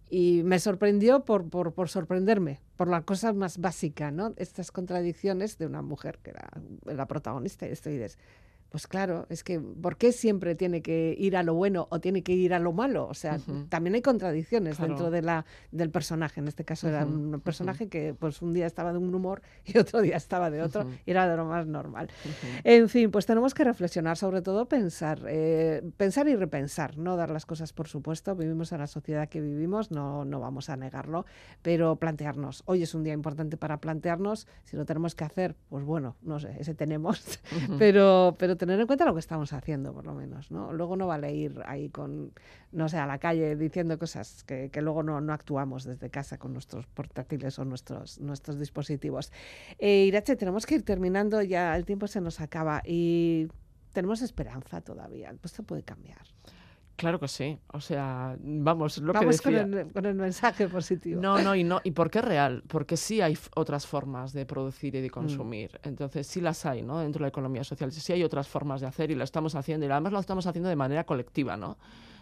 [0.08, 4.34] y me sorprendió por, por, sorprenderme, por la cosa más básica, ¿no?
[4.36, 6.48] Estas contradicciones de una mujer que era
[6.84, 8.18] la protagonista y esto y dices,
[8.70, 12.22] pues claro, es que ¿por qué siempre tiene que ir a lo bueno o tiene
[12.22, 13.06] que ir a lo malo?
[13.08, 13.38] O sea,
[13.68, 14.92] también hay contradicciones Claro.
[14.92, 16.40] dentro de la, del personaje.
[16.40, 19.78] En este caso era un personaje que pues un día estaba de un humor y
[19.78, 22.08] otro día estaba de otro y era de lo más normal.
[22.64, 27.30] En fin, pues tenemos que reflexionar, sobre todo pensar, eh, pensar y repensar, no dar
[27.30, 28.34] las cosas por supuesto.
[28.34, 31.24] Vivimos en la sociedad que vivimos, no, no vamos a negarlo,
[31.62, 32.62] pero plantearnos.
[32.66, 34.46] Hoy es un día importante para plantearnos.
[34.64, 37.40] Si lo tenemos que hacer, pues bueno, no sé, ese tenemos,
[37.78, 40.50] pero, pero tener en cuenta lo que estamos haciendo, por lo menos.
[40.50, 40.72] ¿no?
[40.72, 42.32] Luego no vale ir ahí con,
[42.72, 46.38] no sé, a la calle diciendo cosas que, que luego no, no actuamos desde casa
[46.38, 49.32] con nuestros portátiles o nuestros, nuestros dispositivos.
[49.78, 53.48] Eh, Irache, tenemos que ir terminando, ya el tiempo se nos acaba y
[53.92, 55.34] tenemos esperanza todavía.
[55.42, 56.22] Esto puede cambiar.
[56.96, 57.58] Claro que sí.
[57.72, 59.80] O sea, vamos, lo Vamos que con decía.
[59.82, 61.20] el, con el mensaje positivo.
[61.20, 64.94] No, no, y no, y por qué real, porque sí hay otras formas de producir
[64.94, 64.96] Mm.
[64.96, 65.80] y de consumir.
[65.82, 67.00] Entonces sí las hay, ¿no?
[67.00, 69.84] Dentro de la economía social, sí hay otras formas de hacer y lo estamos haciendo
[69.86, 71.76] y además lo estamos haciendo de manera colectiva, ¿no?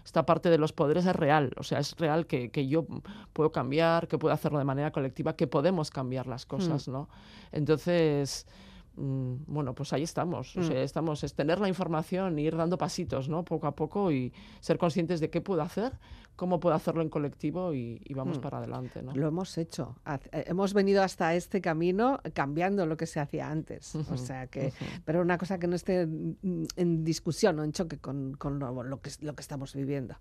[0.05, 2.85] esta parte de los poderes es real, o sea, es real que, que yo
[3.33, 7.09] puedo cambiar, que puedo hacerlo de manera colectiva, que podemos cambiar las cosas, ¿no?
[7.53, 10.57] Entonces, mm, bueno, pues ahí estamos.
[10.57, 13.45] O sea, estamos, es tener la información, ir dando pasitos, ¿no?
[13.45, 15.93] Poco a poco y ser conscientes de qué puedo hacer,
[16.37, 18.41] cómo puedo hacerlo en colectivo y, y vamos Mm.
[18.41, 19.15] para adelante, ¿no?
[19.15, 19.97] Lo hemos hecho.
[20.33, 23.95] Eh, Hemos venido hasta este camino cambiando lo que se hacía antes.
[23.95, 24.73] O sea que,
[25.05, 29.01] pero una cosa que no esté en discusión o en choque con, con lo, lo
[29.01, 30.17] que, lo que estamos viviendo.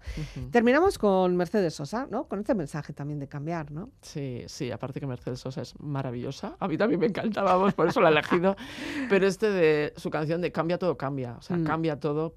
[0.51, 2.27] Terminamos con Mercedes Sosa, ¿no?
[2.27, 3.89] Con este mensaje también de cambiar, ¿no?
[4.01, 6.55] Sí, sí, aparte que Mercedes Sosa es maravillosa.
[6.59, 8.55] A mí también me encanta, vamos, por eso la he elegido.
[9.09, 11.35] Pero este de su canción de Cambia todo, cambia.
[11.37, 11.63] O sea, Mm.
[11.63, 12.35] cambia todo.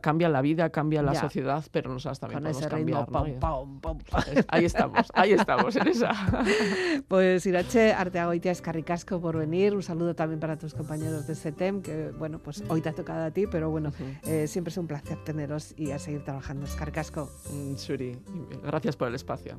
[0.00, 1.20] Cambia la vida, cambia la Ya.
[1.22, 3.06] sociedad, pero nosotras también Con podemos ese ritmo.
[3.06, 4.44] cambiar.
[4.48, 6.12] Ahí estamos, ahí estamos en esa.
[7.08, 9.74] Pues Irache Arteagoitia Escarricasco por venir.
[9.74, 13.24] Un saludo también para tus compañeros de SETEM, que bueno, pues hoy te ha tocado
[13.24, 13.92] a ti, pero bueno,
[14.24, 16.64] eh, siempre es un placer teneros y a seguir trabajando.
[16.64, 17.28] Escarricasco.
[17.52, 18.18] Mm, Shuri,
[18.62, 19.58] gracias por el espacio.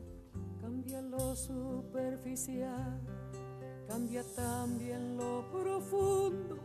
[0.61, 2.99] Cambia lo superficial,
[3.87, 6.57] cambia también lo profundo,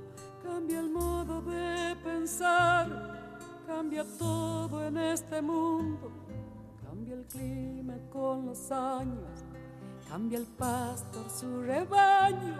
[0.42, 3.27] cambia el modo de pensar,
[3.68, 6.10] cambia todo en este mundo,
[6.82, 9.44] cambia el clima con los años,
[10.08, 12.56] cambia el pastor su rebaño,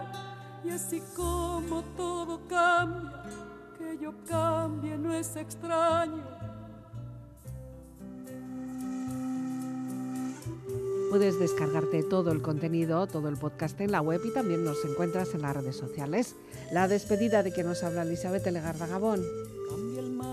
[0.63, 3.23] y así como todo cambia,
[3.75, 6.23] que yo cambie no es extraño.
[11.09, 15.33] Puedes descargarte todo el contenido, todo el podcast en la web y también nos encuentras
[15.33, 16.35] en las redes sociales.
[16.71, 19.23] La despedida de que nos habla Elizabeth Legarda Gabón.